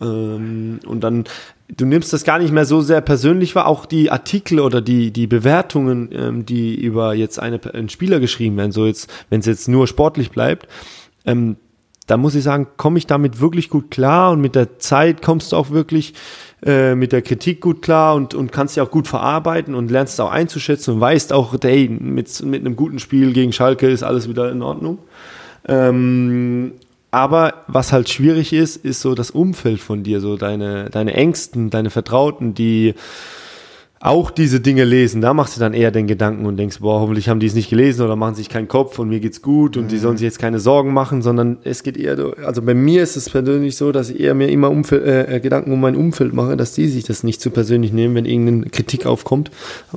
[0.00, 1.24] Ähm, und dann,
[1.76, 3.66] du nimmst das gar nicht mehr so sehr persönlich wahr.
[3.66, 8.56] Auch die Artikel oder die, die Bewertungen, ähm, die über jetzt eine, einen Spieler geschrieben
[8.56, 10.68] werden, so jetzt, wenn es jetzt nur sportlich bleibt,
[11.24, 11.56] ähm,
[12.06, 15.52] da muss ich sagen, komme ich damit wirklich gut klar und mit der Zeit kommst
[15.52, 16.14] du auch wirklich
[16.66, 20.14] äh, mit der Kritik gut klar und, und kannst sie auch gut verarbeiten und lernst
[20.14, 24.02] es auch einzuschätzen und weißt auch, hey, mit, mit einem guten Spiel gegen Schalke ist
[24.02, 24.98] alles wieder in Ordnung.
[25.68, 26.72] Ähm,
[27.10, 31.70] aber was halt schwierig ist, ist so das Umfeld von dir, so deine, deine Ängsten,
[31.70, 32.94] deine Vertrauten, die
[34.02, 37.28] auch diese Dinge lesen, da machst du dann eher den Gedanken und denkst, boah, hoffentlich
[37.28, 39.90] haben die es nicht gelesen oder machen sich keinen Kopf und mir geht's gut und
[39.90, 43.02] die sollen sich jetzt keine Sorgen machen, sondern es geht eher, so- also bei mir
[43.02, 45.96] ist es persönlich so, dass ich eher mir immer Umfeld, äh, äh, Gedanken um mein
[45.96, 49.50] Umfeld mache, dass die sich das nicht zu persönlich nehmen, wenn irgendeine Kritik aufkommt,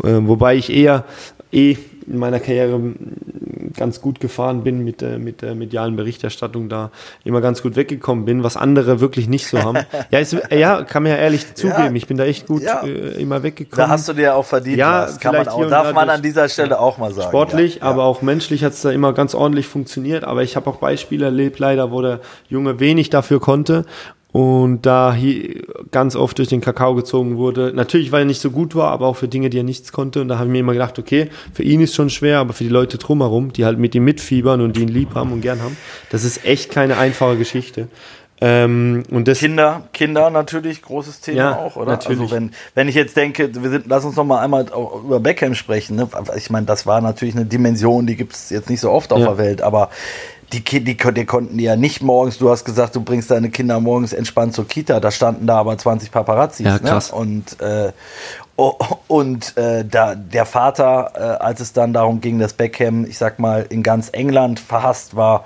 [0.03, 1.05] äh, wobei ich eher
[1.53, 1.77] eh
[2.07, 2.79] in meiner Karriere
[3.75, 6.91] ganz gut gefahren bin mit der, mit der medialen Berichterstattung da
[7.23, 9.79] immer ganz gut weggekommen bin, was andere wirklich nicht so haben.
[10.11, 12.83] ja, ist, ja, kann mir ja ehrlich zugeben, ich bin da echt gut Ja.
[12.83, 13.77] äh, immer weggekommen.
[13.77, 14.77] Da hast du dir auch verdient.
[14.77, 15.19] Ja, Lars.
[15.19, 17.29] kann man auch, darf da man an dieser Stelle auch mal sagen.
[17.29, 20.23] Sportlich, ja, aber auch menschlich hat es da immer ganz ordentlich funktioniert.
[20.23, 23.85] Aber ich habe auch Beispiele erlebt, leider, wo der Junge wenig dafür konnte
[24.33, 25.61] und da hier
[25.91, 27.71] ganz oft durch den Kakao gezogen wurde.
[27.73, 30.21] Natürlich, weil er nicht so gut war, aber auch für Dinge, die er nichts konnte.
[30.21, 32.63] Und da habe ich mir immer gedacht, okay, für ihn ist schon schwer, aber für
[32.63, 35.61] die Leute drumherum, die halt mit ihm mitfiebern und die ihn lieb haben und gern
[35.61, 35.77] haben,
[36.09, 37.89] das ist echt keine einfache Geschichte.
[38.41, 41.91] Ähm, und das Kinder, Kinder natürlich, großes Thema ja, auch, oder?
[41.91, 42.19] Natürlich.
[42.23, 45.53] Also wenn, wenn ich jetzt denke, wir sind, lass uns noch mal einmal über Beckham
[45.53, 45.95] sprechen.
[45.95, 46.09] Ne?
[46.35, 49.19] Ich meine, das war natürlich eine Dimension, die gibt es jetzt nicht so oft auf
[49.19, 49.27] ja.
[49.27, 49.91] der Welt, aber
[50.53, 54.13] die, die, die konnten ja nicht morgens, du hast gesagt, du bringst deine Kinder morgens
[54.13, 56.65] entspannt zur Kita, da standen da aber 20 Paparazzis.
[56.65, 56.79] Ja, ne?
[56.79, 57.11] krass.
[57.11, 57.17] Ne?
[57.17, 57.91] Und, äh,
[59.07, 63.39] und äh, da, der Vater, äh, als es dann darum ging, dass Beckham, ich sag
[63.39, 65.45] mal, in ganz England verhasst war,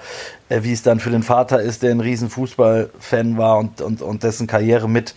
[0.50, 4.02] äh, wie es dann für den Vater ist, der ein riesen Fußballfan war und, und,
[4.02, 5.16] und dessen Karriere mit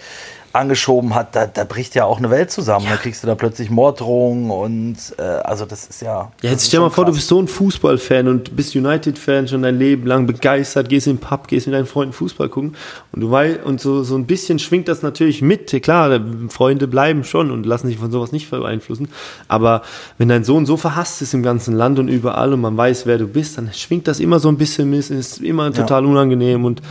[0.53, 2.87] angeschoben hat, da, da bricht ja auch eine Welt zusammen.
[2.87, 2.93] Ja.
[2.93, 6.33] Da kriegst du da plötzlich Morddrohungen und äh, also das ist ja.
[6.43, 9.79] Ja, jetzt stell mal vor, du bist so ein Fußballfan und bist United-Fan schon dein
[9.79, 12.75] Leben lang begeistert, gehst in den Pub, gehst mit deinen Freunden Fußball gucken
[13.13, 15.71] und du weißt, und so, so ein bisschen schwingt das natürlich mit.
[15.83, 19.09] Klar, Freunde bleiben schon und lassen sich von sowas nicht beeinflussen.
[19.47, 19.83] Aber
[20.19, 23.19] wenn dein Sohn so verhasst ist im ganzen Land und überall und man weiß, wer
[23.19, 26.09] du bist, dann schwingt das immer so ein bisschen mit, ist immer total ja.
[26.09, 26.83] unangenehm und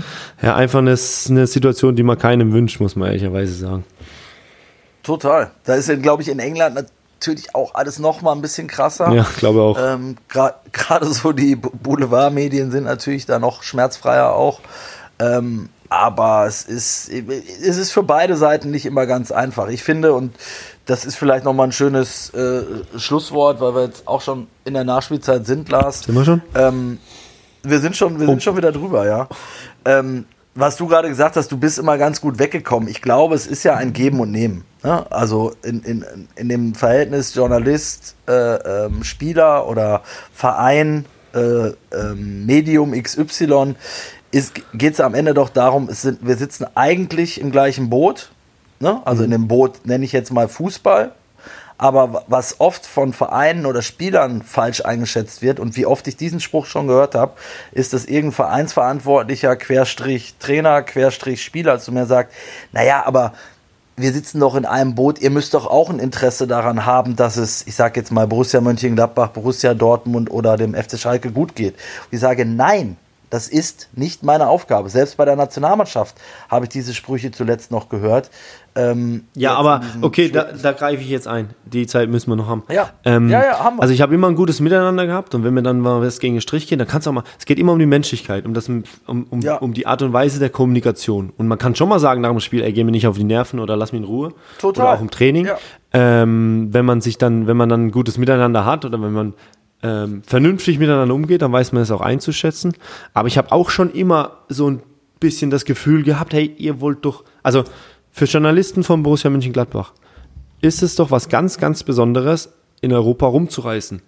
[0.41, 0.95] ja, einfach eine,
[1.29, 3.83] eine Situation, die man keinem wünscht, muss man ehrlicherweise fairerweise sagen.
[5.03, 5.51] Total.
[5.63, 9.11] Da ist, glaube ich, in England natürlich auch alles noch mal ein bisschen krasser.
[9.11, 9.77] Ja, glaube auch.
[9.79, 14.61] Ähm, Gerade so die Boulevardmedien sind natürlich da noch schmerzfreier auch.
[15.19, 19.69] Ähm, aber es ist, es ist für beide Seiten nicht immer ganz einfach.
[19.69, 20.35] Ich finde, und
[20.85, 22.61] das ist vielleicht noch mal ein schönes äh,
[22.97, 26.03] Schlusswort, weil wir jetzt auch schon in der Nachspielzeit sind, Lars.
[26.03, 26.41] Sind wir schon?
[26.53, 26.99] Ähm,
[27.63, 28.31] wir sind schon, wir oh.
[28.31, 29.27] sind schon wieder drüber, ja.
[29.83, 30.25] Ähm,
[30.59, 32.89] was du gerade gesagt hast, du bist immer ganz gut weggekommen.
[32.89, 34.65] Ich glaube, es ist ja ein Geben und Nehmen.
[34.83, 35.09] Ne?
[35.11, 36.05] Also in, in,
[36.35, 40.01] in dem Verhältnis Journalist, äh, ähm, Spieler oder
[40.33, 43.75] Verein, äh, ähm, Medium XY,
[44.73, 48.31] geht es am Ende doch darum, sind, wir sitzen eigentlich im gleichen Boot.
[48.79, 49.01] Ne?
[49.05, 49.25] Also mhm.
[49.25, 51.13] in dem Boot nenne ich jetzt mal Fußball.
[51.79, 56.41] Aber was oft von Vereinen oder Spielern falsch eingeschätzt wird und wie oft ich diesen
[56.41, 57.31] Spruch schon gehört habe,
[57.71, 62.33] ist, dass irgendein Vereinsverantwortlicher, Querstrich Trainer, Querstrich Spieler zu mir sagt,
[62.73, 63.31] naja, aber
[63.95, 67.37] wir sitzen doch in einem Boot, ihr müsst doch auch ein Interesse daran haben, dass
[67.37, 71.75] es, ich sage jetzt mal Borussia Mönchengladbach, Borussia Dortmund oder dem FC Schalke gut geht.
[71.75, 72.97] Und ich sage, nein,
[73.29, 74.89] das ist nicht meine Aufgabe.
[74.89, 76.15] Selbst bei der Nationalmannschaft
[76.49, 78.29] habe ich diese Sprüche zuletzt noch gehört.
[78.75, 81.49] Ähm, ja, aber okay, da, da greife ich jetzt ein.
[81.65, 82.63] Die Zeit müssen wir noch haben.
[82.71, 83.81] Ja, ähm, ja, ja haben wir.
[83.81, 86.35] Also ich habe immer ein gutes Miteinander gehabt und wenn wir dann mal was gegen
[86.35, 88.53] den Strich gehen, dann kannst du auch mal, es geht immer um die Menschlichkeit, um,
[88.53, 89.55] das, um, um, ja.
[89.55, 91.33] um die Art und Weise der Kommunikation.
[91.37, 93.23] Und man kann schon mal sagen nach dem Spiel, ey, geh mir nicht auf die
[93.23, 94.33] Nerven oder lass mich in Ruhe.
[94.59, 94.85] Total.
[94.85, 95.47] Oder auch im Training.
[95.47, 95.57] Ja.
[95.91, 99.33] Ähm, wenn man sich dann, wenn man dann ein gutes Miteinander hat oder wenn man
[99.83, 102.73] ähm, vernünftig miteinander umgeht, dann weiß man es auch einzuschätzen.
[103.13, 104.81] Aber ich habe auch schon immer so ein
[105.19, 107.63] bisschen das Gefühl gehabt, hey, ihr wollt doch, also
[108.11, 109.93] für Journalisten von Borussia Mönchengladbach
[110.61, 114.01] ist es doch was ganz, ganz Besonderes, in Europa rumzureisen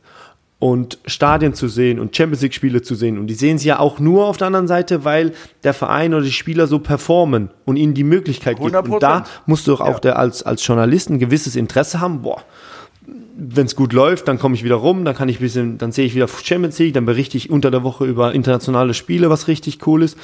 [0.61, 3.17] und Stadien zu sehen und Champions League Spiele zu sehen.
[3.17, 6.23] Und die sehen sie ja auch nur auf der anderen Seite, weil der Verein oder
[6.23, 8.75] die Spieler so performen und ihnen die Möglichkeit gibt.
[8.75, 9.99] Und da musst du doch auch ja.
[9.99, 12.21] der, als, als Journalist ein gewisses Interesse haben.
[12.21, 12.43] Boah,
[13.05, 16.05] wenn es gut läuft, dann komme ich wieder rum, dann kann ich bisschen, dann sehe
[16.05, 19.85] ich wieder Champions League, dann berichte ich unter der Woche über internationale Spiele, was richtig
[19.87, 20.17] cool ist.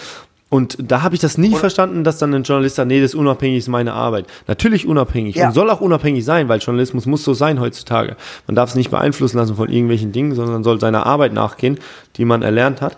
[0.49, 3.11] Und da habe ich das nie und verstanden, dass dann ein Journalist sagt, nee, das
[3.11, 4.28] ist unabhängig, ist meine Arbeit.
[4.47, 5.47] Natürlich unabhängig ja.
[5.47, 8.15] und soll auch unabhängig sein, weil Journalismus muss so sein heutzutage.
[8.45, 11.80] Man darf es nicht beeinflussen lassen von irgendwelchen Dingen, sondern soll seiner Arbeit nachgehen,
[12.15, 12.97] die man erlernt hat.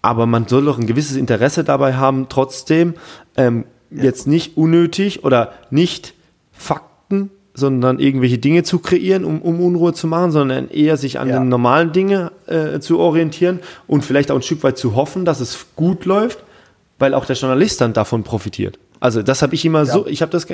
[0.00, 2.94] Aber man soll doch ein gewisses Interesse dabei haben, trotzdem
[3.36, 4.04] ähm, ja.
[4.04, 6.14] jetzt nicht unnötig oder nicht
[6.52, 6.89] Fakten
[7.54, 11.38] sondern irgendwelche Dinge zu kreieren, um, um Unruhe zu machen, sondern eher sich an ja.
[11.38, 15.40] den normalen Dingen äh, zu orientieren und vielleicht auch ein Stück weit zu hoffen, dass
[15.40, 16.38] es gut läuft,
[16.98, 18.78] weil auch der Journalist dann davon profitiert.
[19.00, 19.92] Also das habe ich immer ja.
[19.92, 20.46] so, ich habe das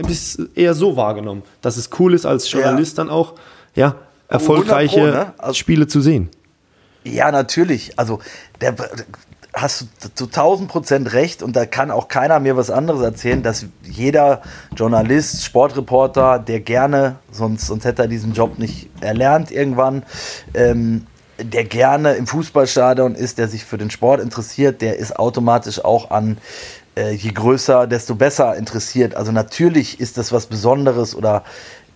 [0.55, 3.05] eher so wahrgenommen, dass es cool ist als Journalist ja.
[3.05, 3.35] dann auch,
[3.75, 3.97] ja,
[4.29, 5.33] erfolgreiche Pro, ne?
[5.39, 6.31] also, Spiele zu sehen.
[7.05, 7.99] Ja, natürlich.
[7.99, 8.21] Also
[8.61, 8.75] der,
[9.57, 13.43] hast du zu 1000 Prozent recht und da kann auch keiner mir was anderes erzählen,
[13.43, 14.43] dass jeder
[14.77, 20.03] Journalist, Sportreporter, der gerne, sonst, sonst hätte er diesen Job nicht erlernt irgendwann,
[20.53, 21.07] ähm,
[21.39, 26.11] der gerne im Fußballstadion ist, der sich für den Sport interessiert, der ist automatisch auch
[26.11, 26.37] an
[26.97, 29.15] äh, je größer, desto besser interessiert.
[29.15, 31.45] Also natürlich ist das was Besonderes oder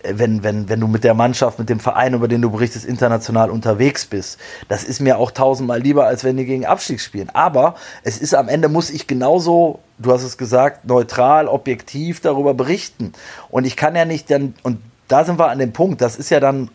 [0.03, 3.49] wenn, wenn, wenn du mit der Mannschaft, mit dem Verein, über den du berichtest, international
[3.49, 4.39] unterwegs bist.
[4.67, 7.29] Das ist mir auch tausendmal lieber, als wenn die gegen Abstieg spielen.
[7.29, 12.53] Aber es ist am Ende, muss ich genauso, du hast es gesagt, neutral, objektiv darüber
[12.53, 13.13] berichten.
[13.49, 16.29] Und ich kann ja nicht dann, und da sind wir an dem Punkt, das ist
[16.29, 16.69] ja dann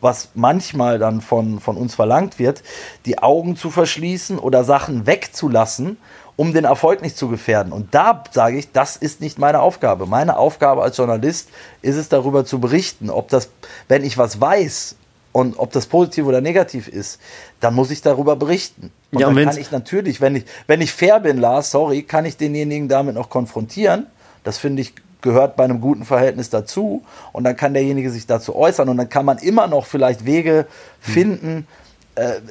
[0.00, 2.62] was manchmal dann von, von uns verlangt wird,
[3.04, 5.96] die Augen zu verschließen oder Sachen wegzulassen,
[6.38, 7.72] um den Erfolg nicht zu gefährden.
[7.72, 10.06] Und da sage ich, das ist nicht meine Aufgabe.
[10.06, 11.48] Meine Aufgabe als Journalist
[11.82, 13.50] ist es, darüber zu berichten, ob das,
[13.88, 14.94] wenn ich was weiß
[15.32, 17.18] und ob das positiv oder negativ ist,
[17.58, 18.92] dann muss ich darüber berichten.
[19.10, 22.04] Und Ja, und dann kann ich natürlich, wenn ich, wenn ich fair bin, Lars, sorry,
[22.04, 24.06] kann ich denjenigen damit noch konfrontieren.
[24.44, 27.02] Das finde ich gehört bei einem guten Verhältnis dazu.
[27.32, 28.88] Und dann kann derjenige sich dazu äußern.
[28.88, 30.66] Und dann kann man immer noch vielleicht Wege
[31.00, 31.87] finden, äh,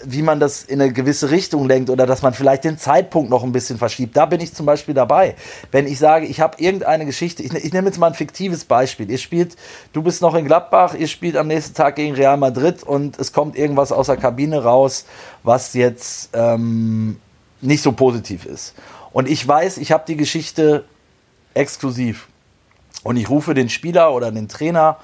[0.03, 3.43] wie man das in eine gewisse Richtung lenkt oder dass man vielleicht den Zeitpunkt noch
[3.43, 4.15] ein bisschen verschiebt.
[4.15, 5.35] Da bin ich zum Beispiel dabei.
[5.71, 9.09] Wenn ich sage, ich habe irgendeine Geschichte, ich, ich nehme jetzt mal ein fiktives Beispiel.
[9.09, 9.55] Ihr spielt,
[9.93, 13.33] du bist noch in Gladbach, ihr spielt am nächsten Tag gegen Real Madrid und es
[13.33, 15.05] kommt irgendwas aus der Kabine raus,
[15.43, 17.19] was jetzt ähm,
[17.61, 18.73] nicht so positiv ist.
[19.11, 20.85] Und ich weiß, ich habe die Geschichte
[21.53, 22.27] exklusiv.
[23.03, 24.97] Und ich rufe den Spieler oder den Trainer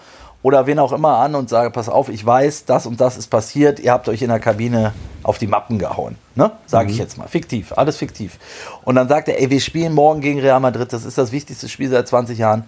[0.43, 3.27] oder wen auch immer an und sage, pass auf, ich weiß, das und das ist
[3.27, 6.17] passiert, ihr habt euch in der Kabine auf die Mappen gehauen.
[6.35, 6.51] Ne?
[6.67, 7.27] Sage ich jetzt mal.
[7.29, 8.37] Fiktiv, alles fiktiv.
[8.83, 11.69] Und dann sagt er, ey, wir spielen morgen gegen Real Madrid, das ist das wichtigste
[11.69, 12.65] Spiel seit 20 Jahren.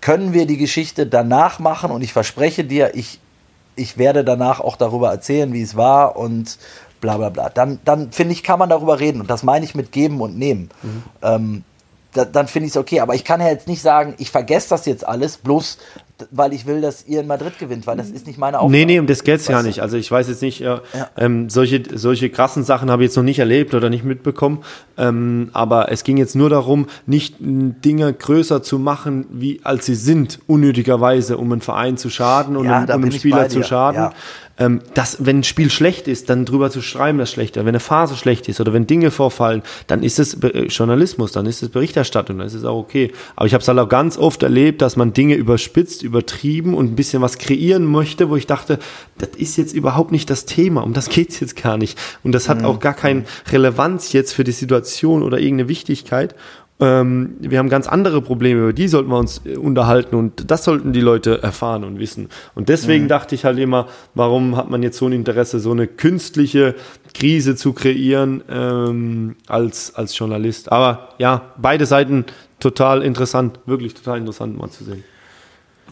[0.00, 1.90] Können wir die Geschichte danach machen?
[1.90, 3.18] Und ich verspreche dir, ich,
[3.74, 6.56] ich werde danach auch darüber erzählen, wie es war und
[7.00, 7.48] bla bla bla.
[7.48, 9.20] Dann, dann finde ich, kann man darüber reden.
[9.20, 10.70] Und das meine ich mit geben und nehmen.
[11.22, 11.64] Ähm,
[12.12, 13.00] da, dann finde ich es okay.
[13.00, 15.78] Aber ich kann ja jetzt nicht sagen, ich vergesse das jetzt alles, bloß
[16.30, 18.72] weil ich will, dass ihr in Madrid gewinnt, weil das ist nicht meine Aufgabe.
[18.72, 19.66] Nee, nee, um das geht's Weißt du?
[19.66, 19.80] nicht.
[19.80, 20.80] Also ich weiß jetzt nicht, äh, Ja.
[21.16, 24.62] ähm, solche, solche krassen Sachen habe ich jetzt noch nicht erlebt oder nicht mitbekommen.
[24.96, 29.84] Ähm, aber es ging jetzt nur darum, nicht m, Dinge größer zu machen, wie als
[29.86, 33.48] sie sind, unnötigerweise, um einen Verein zu schaden und Ja, um, da um einem Spieler
[33.48, 34.00] zu schaden.
[34.00, 34.12] Ja.
[34.58, 37.60] Ähm, dass, wenn ein Spiel schlecht ist, dann drüber zu schreiben, das schlechter.
[37.60, 41.44] Wenn eine Phase schlecht ist oder wenn Dinge vorfallen, dann ist es äh, Journalismus, dann
[41.44, 43.12] ist es Berichterstattung, dann ist es auch okay.
[43.34, 46.92] Aber ich habe es halt auch ganz oft erlebt, dass man Dinge überspitzt, übertrieben und
[46.92, 48.78] ein bisschen was kreieren möchte, wo ich dachte,
[49.18, 51.98] das ist jetzt überhaupt nicht das Thema, um das geht's jetzt gar nicht.
[52.24, 56.34] Und das hat auch gar keine Relevanz jetzt für die Situation oder irgendeine Wichtigkeit.
[56.78, 60.62] Ähm, wir haben ganz andere Probleme, über die sollten wir uns äh, unterhalten und das
[60.64, 62.28] sollten die Leute erfahren und wissen.
[62.54, 65.86] Und deswegen dachte ich halt immer, warum hat man jetzt so ein Interesse, so eine
[65.86, 66.74] künstliche
[67.14, 70.70] Krise zu kreieren ähm, als, als Journalist.
[70.70, 72.26] Aber ja, beide Seiten
[72.60, 75.02] total interessant, wirklich total interessant mal zu sehen.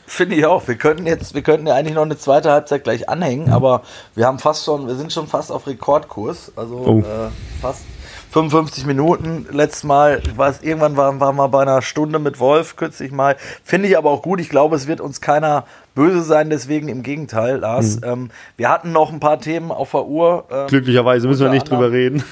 [0.07, 0.69] Finde ich auch.
[0.69, 3.83] Wir könnten jetzt, wir könnten ja eigentlich noch eine zweite Halbzeit gleich anhängen, aber
[4.15, 6.53] wir haben fast schon, wir sind schon fast auf Rekordkurs.
[6.57, 6.99] Also Oh.
[7.01, 7.31] äh,
[7.63, 7.85] fast
[8.35, 9.47] 55 Minuten.
[9.53, 13.37] Letztes Mal, ich weiß, irgendwann waren, waren wir bei einer Stunde mit Wolf kürzlich mal.
[13.63, 14.41] Finde ich aber auch gut.
[14.41, 18.01] Ich glaube, es wird uns keiner böse sein, deswegen im Gegenteil, Lars.
[18.05, 20.45] Ähm, wir hatten noch ein paar Themen auf der Uhr.
[20.51, 22.25] Ähm, Glücklicherweise müssen wir nicht drüber reden.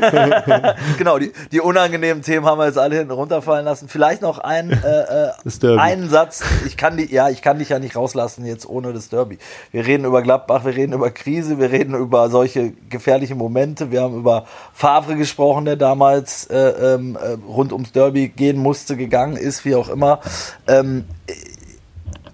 [0.98, 3.88] genau, die, die unangenehmen Themen haben wir jetzt alle hinten runterfallen lassen.
[3.88, 5.30] Vielleicht noch ein, äh,
[5.66, 6.44] äh, einen Satz.
[6.66, 9.38] Ich kann die, ja, ich kann dich ja nicht rauslassen jetzt ohne das Derby.
[9.72, 13.90] Wir reden über Gladbach, wir reden über Krise, wir reden über solche gefährliche Momente.
[13.90, 18.96] Wir haben über Favre gesprochen, der damals äh, ähm, äh, rund ums Derby gehen musste,
[18.96, 20.20] gegangen ist, wie auch immer.
[20.68, 21.04] Ähm,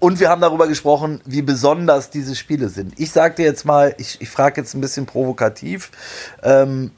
[0.01, 2.99] und wir haben darüber gesprochen, wie besonders diese Spiele sind.
[2.99, 5.91] Ich dir jetzt mal, ich, ich frage jetzt ein bisschen provokativ,
[6.43, 6.91] ähm,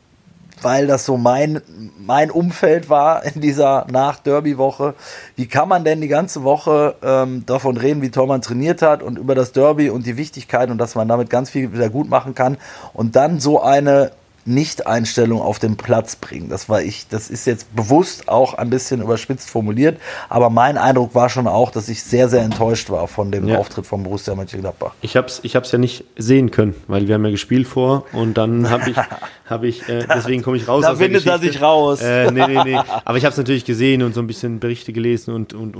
[0.62, 1.60] weil das so mein,
[1.98, 4.94] mein Umfeld war in dieser Nach-Derby-Woche.
[5.34, 9.02] Wie kann man denn die ganze Woche ähm, davon reden, wie toll man trainiert hat
[9.02, 12.08] und über das Derby und die Wichtigkeit und dass man damit ganz viel wieder gut
[12.08, 12.56] machen kann
[12.92, 14.12] und dann so eine
[14.44, 16.48] Nicht-Einstellung auf den Platz bringen.
[16.48, 21.14] Das war ich, das ist jetzt bewusst auch ein bisschen überspitzt formuliert, aber mein Eindruck
[21.14, 23.58] war schon auch, dass ich sehr, sehr enttäuscht war von dem Ja.
[23.58, 24.92] Auftritt von Borussia Mönchengladbach.
[25.00, 28.34] Ich hab's, ich hab's ja nicht sehen können, weil wir haben ja gespielt vor und
[28.38, 28.96] dann habe ich,
[29.46, 30.82] habe ich, äh, deswegen komme ich raus.
[30.82, 32.00] Da aus findet er sich raus.
[32.00, 32.76] Äh, nee, nee, nee.
[33.04, 35.76] Aber ich habe es natürlich gesehen und so ein bisschen Berichte gelesen und, und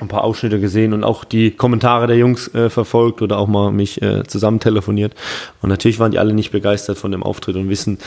[0.00, 3.72] ein paar Ausschnitte gesehen und auch die Kommentare der Jungs äh, verfolgt oder auch mal
[3.72, 5.14] mich äh, zusammen telefoniert.
[5.62, 7.98] Und natürlich waren die alle nicht begeistert von dem Auftritt und wissen.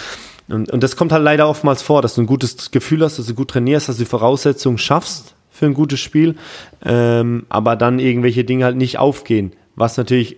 [0.48, 3.26] Und, und das kommt halt leider oftmals vor, dass du ein gutes Gefühl hast, dass
[3.26, 6.36] du gut trainierst, dass du die Voraussetzungen schaffst für ein gutes Spiel,
[6.86, 9.54] ähm, aber dann irgendwelche Dinge halt nicht aufgehen.
[9.76, 10.38] Was natürlich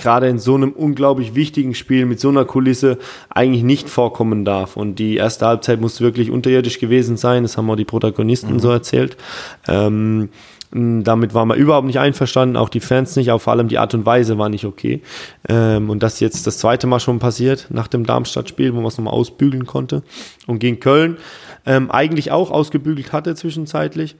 [0.00, 2.98] gerade in so einem unglaublich wichtigen Spiel mit so einer Kulisse
[3.28, 4.76] eigentlich nicht vorkommen darf.
[4.76, 7.42] Und die erste Halbzeit muss wirklich unterirdisch gewesen sein.
[7.42, 9.16] Das haben auch die Protagonisten so erzählt.
[9.68, 10.30] Ähm,
[10.72, 13.92] damit waren wir überhaupt nicht einverstanden, auch die Fans nicht, auch vor allem die Art
[13.92, 15.02] und Weise war nicht okay.
[15.48, 18.96] Ähm, und das jetzt das zweite Mal schon passiert nach dem Darmstadt-Spiel, wo man es
[18.96, 20.04] nochmal ausbügeln konnte.
[20.46, 21.16] Und gegen Köln
[21.66, 24.14] ähm, eigentlich auch ausgebügelt hatte zwischenzeitlich.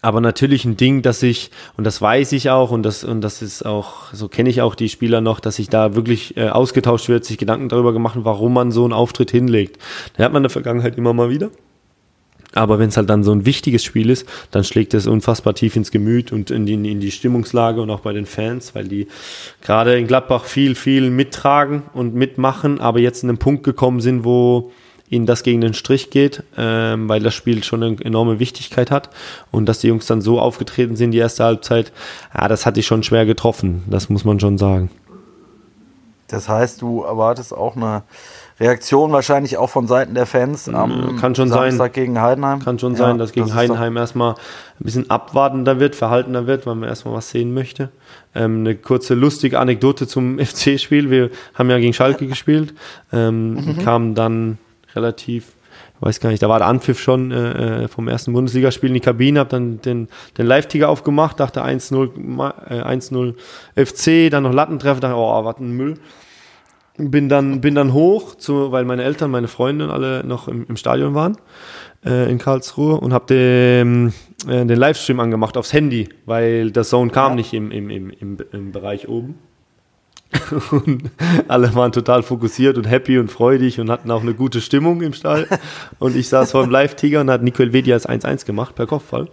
[0.00, 3.42] Aber natürlich ein Ding, dass ich, und das weiß ich auch, und das, und das
[3.42, 7.08] ist auch, so kenne ich auch die Spieler noch, dass sich da wirklich äh, ausgetauscht
[7.08, 9.78] wird, sich Gedanken darüber gemacht, warum man so einen Auftritt hinlegt.
[10.16, 11.50] Da hat man in der Vergangenheit immer mal wieder.
[12.54, 15.76] Aber wenn es halt dann so ein wichtiges Spiel ist, dann schlägt es unfassbar tief
[15.76, 19.08] ins Gemüt und in die, in die Stimmungslage und auch bei den Fans, weil die
[19.60, 24.24] gerade in Gladbach viel, viel mittragen und mitmachen, aber jetzt in einen Punkt gekommen sind,
[24.24, 24.72] wo
[25.10, 29.10] ihnen das gegen den Strich geht, ähm, weil das Spiel schon eine enorme Wichtigkeit hat.
[29.50, 31.92] Und dass die Jungs dann so aufgetreten sind, die erste Halbzeit,
[32.36, 34.90] ja, das hat die schon schwer getroffen, das muss man schon sagen.
[36.30, 38.02] Das heißt, du erwartest auch eine
[38.60, 41.92] Reaktion wahrscheinlich auch von Seiten der Fans am Kann schon Samstag sein.
[41.92, 42.58] gegen Heidenheim.
[42.58, 44.36] Kann schon Ja, sein, dass gegen das Heidenheim erstmal ein
[44.84, 47.88] bisschen abwartender wird, verhaltener wird, weil man erstmal was sehen möchte.
[48.34, 51.08] Ähm, eine kurze lustige Anekdote zum FC-Spiel.
[51.08, 52.74] Wir haben ja gegen Schalke gespielt,
[53.10, 53.78] ähm, Mhm.
[53.82, 54.58] kamen dann
[54.98, 55.52] relativ,
[55.96, 58.94] ich weiß gar nicht, da war der Anpfiff schon äh, äh, vom ersten Bundesligaspiel in
[58.94, 63.34] die Kabine, hab dann den, den Live-Ticker aufgemacht, dachte 1-0 Ma- äh, 1-0
[63.76, 65.94] FC, dann noch Lattentreffer, dachte, oh, was ein Müll
[67.00, 70.76] bin dann, bin dann hoch, zu, weil meine Eltern, meine Freunde alle noch im, im
[70.76, 71.36] Stadion waren
[72.04, 74.08] äh, in Karlsruhe und habe den,
[74.48, 77.36] äh, den Livestream angemacht aufs Handy, weil der Zone kam Ja.
[77.36, 79.36] nicht im, im, im, im, im Bereich oben.
[80.70, 81.10] Und
[81.48, 85.14] alle waren total fokussiert und happy und freudig und hatten auch eine gute Stimmung im
[85.14, 85.46] Stall.
[85.98, 89.28] Und ich saß vor dem Live-Tiger und hat Nicole Wedi als 1-1 gemacht per Kopfball.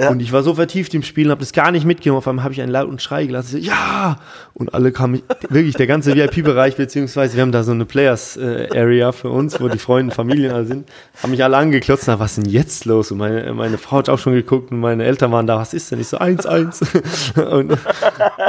[0.00, 0.08] Ja.
[0.08, 2.18] Und ich war so vertieft im Spiel und habe das gar nicht mitgenommen.
[2.18, 3.58] Auf einmal habe ich einen lauten Schrei gelassen.
[3.58, 4.16] Ich so, ja!
[4.54, 9.28] Und alle kamen, wirklich der ganze VIP-Bereich, beziehungsweise wir haben da so eine Players-Area für
[9.28, 10.88] uns, wo die Freunde, Familien alle sind,
[11.22, 12.04] haben mich alle angeklotzt.
[12.06, 13.12] Na, was ist denn jetzt los?
[13.12, 15.58] Und meine, meine Frau hat auch schon geguckt und meine Eltern waren da.
[15.58, 16.00] Was ist denn?
[16.00, 17.38] Ich so, 1-1.
[17.50, 17.78] und,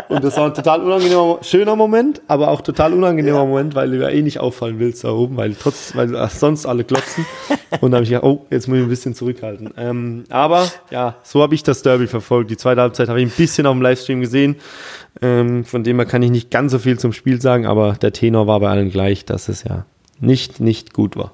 [0.07, 3.97] und das war ein total unangenehmer, schöner Moment, aber auch total unangenehmer Moment, weil du
[3.97, 7.25] ja eh nicht auffallen willst da oben, weil trotz, weil sonst alle klotzen.
[7.81, 9.73] Und da habe ich gedacht, oh, jetzt muss ich ein bisschen zurückhalten.
[9.77, 12.49] Ähm, aber ja, so habe ich das Derby verfolgt.
[12.51, 14.55] Die zweite Halbzeit habe ich ein bisschen auf dem Livestream gesehen.
[15.21, 18.13] Ähm, von dem her kann ich nicht ganz so viel zum Spiel sagen, aber der
[18.13, 19.85] Tenor war bei allen gleich, dass es ja
[20.19, 21.31] nicht, nicht gut war.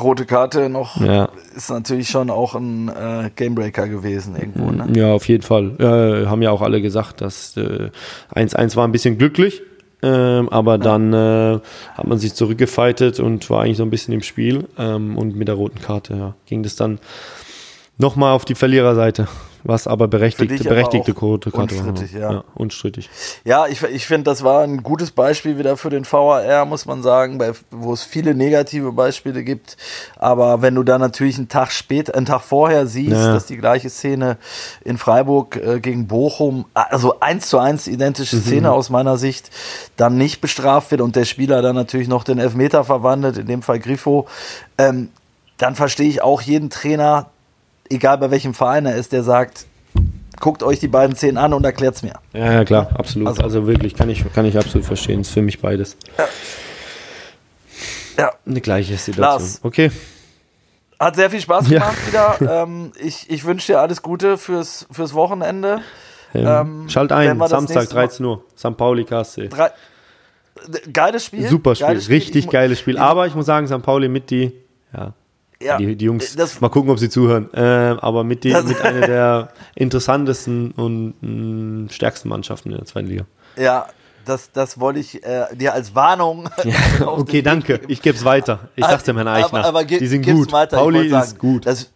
[0.00, 1.28] Rote Karte noch Ja.
[1.54, 4.72] ist natürlich schon auch ein äh, Gamebreaker gewesen irgendwo.
[4.72, 4.88] Ne?
[4.98, 5.76] Ja, auf jeden Fall.
[5.78, 7.90] Äh, haben ja auch alle gesagt, dass äh,
[8.34, 9.62] 1-1 war ein bisschen glücklich.
[10.04, 11.60] Ähm, aber dann äh,
[11.94, 14.68] hat man sich zurückgefightet und war eigentlich so ein bisschen im Spiel.
[14.78, 16.98] Ähm, und mit der roten Karte ja, ging das dann
[17.96, 19.28] nochmal auf die Verliererseite.
[19.66, 21.62] Was aber berechtigte, aber berechtigte Karte war.
[21.62, 22.44] unstrittig, ja.
[22.54, 23.08] unstrittig.
[23.44, 27.02] Ja, ich, ich finde, das war ein gutes Beispiel wieder für den VAR, muss man
[27.02, 29.78] sagen, bei, wo es viele negative Beispiele gibt.
[30.16, 33.32] Aber wenn du dann natürlich einen Tag später, einen Tag vorher siehst, Ja.
[33.32, 34.36] dass die gleiche Szene
[34.84, 39.50] in Freiburg äh, gegen Bochum, also eins zu eins identische Szene aus meiner Sicht,
[39.96, 43.62] dann nicht bestraft wird und der Spieler dann natürlich noch den Elfmeter verwandelt, in dem
[43.62, 44.26] Fall Grifo,
[44.76, 45.08] ähm,
[45.56, 47.30] dann verstehe ich auch jeden Trainer,
[47.90, 49.66] egal bei welchem Verein er ist, der sagt,
[50.40, 52.14] guckt euch die beiden Szenen an und erklärt's mir.
[52.32, 53.28] Ja, ja, klar, absolut.
[53.28, 55.20] Also- Also, wirklich, kann ich, kann ich absolut verstehen.
[55.20, 55.96] Ist für mich beides.
[58.18, 59.22] Ja, Eine gleiche Situation.
[59.40, 59.60] Lars.
[59.62, 59.90] Okay.
[61.00, 61.80] Hat sehr viel Spaß Ja.
[61.80, 62.62] gemacht wieder.
[62.62, 65.80] ähm, ich ich wünsche dir alles Gute fürs, fürs Wochenende.
[66.32, 68.44] Ähm, Ähm, Schalt ein, Samstag nächste Mal- 13 Uhr.
[68.56, 68.76] St.
[68.76, 69.48] Pauli KSC.
[69.48, 69.70] Drei,
[70.92, 71.48] geiles Spiel.
[71.48, 72.98] Super Spiel, Geiles richtig Ich- geiles Spiel.
[72.98, 73.82] Aber ich muss sagen, St.
[73.82, 74.52] Pauli mit die,
[74.92, 75.12] ja,
[75.64, 78.64] Ja, die, die Jungs, Das, mal gucken, ob sie zuhören, ähm, aber mit, die, Das-
[78.66, 83.24] mit einer der interessantesten und mh, stärksten Mannschaften in der zweiten Liga.
[83.56, 83.86] ja,
[84.26, 86.48] das, das wollte ich äh, dir als Warnung.
[86.64, 86.74] den
[87.06, 87.74] Okay, danke.
[87.78, 87.92] geben.
[87.92, 88.70] Ich gebe es weiter.
[88.74, 89.58] Ich sag's dem Herrn Eichner.
[89.58, 90.50] Aber, aber ge- die sind gut.
[90.50, 90.78] Weiter.
[90.78, 91.66] Pauli sagen, ist gut.
[91.66, 91.90] Das,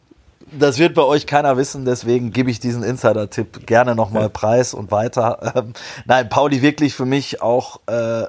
[0.53, 4.29] das wird bei euch keiner wissen, deswegen gebe ich diesen Insider-Tipp gerne nochmal Ja.
[4.29, 5.53] preis und weiter.
[5.57, 5.73] Ähm,
[6.05, 8.25] nein, Pauli wirklich für mich auch, äh,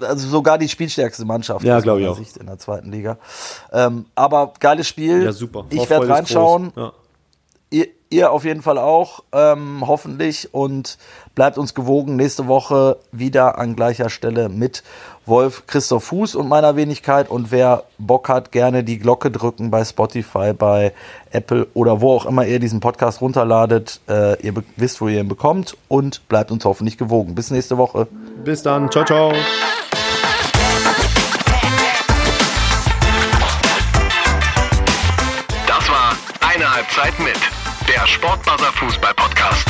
[0.00, 2.18] also sogar die spielstärkste Mannschaft Ja, aus glaub ich meiner auch.
[2.18, 3.18] Sicht in der zweiten Liga.
[3.72, 5.22] Ähm, aber geiles Spiel.
[5.24, 5.64] ja, super.
[5.70, 6.72] Ich werde reinschauen.
[6.76, 6.92] Ja.
[7.72, 10.52] Ihr, ihr auf jeden Fall auch, ähm, hoffentlich.
[10.52, 10.98] Und
[11.36, 12.16] bleibt uns gewogen.
[12.16, 14.82] Nächste Woche wieder an gleicher Stelle mit
[15.24, 17.30] Wolf Christoph Fuß und meiner Wenigkeit.
[17.30, 20.92] Und wer Bock hat, gerne die Glocke drücken bei Spotify, bei
[21.30, 24.00] Apple oder wo auch immer ihr diesen Podcast runterladet.
[24.08, 25.76] Äh, ihr wisst, wo ihr ihn bekommt.
[25.86, 27.36] Und bleibt uns hoffentlich gewogen.
[27.36, 28.08] Bis nächste Woche.
[28.44, 28.90] Bis dann.
[28.90, 29.32] Ciao, ciao.
[35.66, 37.38] Das war eine Halbzeit mit
[37.86, 39.66] der Sportbuzzer Fußball Podcast.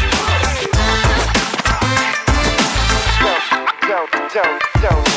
[3.88, 5.09] Don't, don't, don't.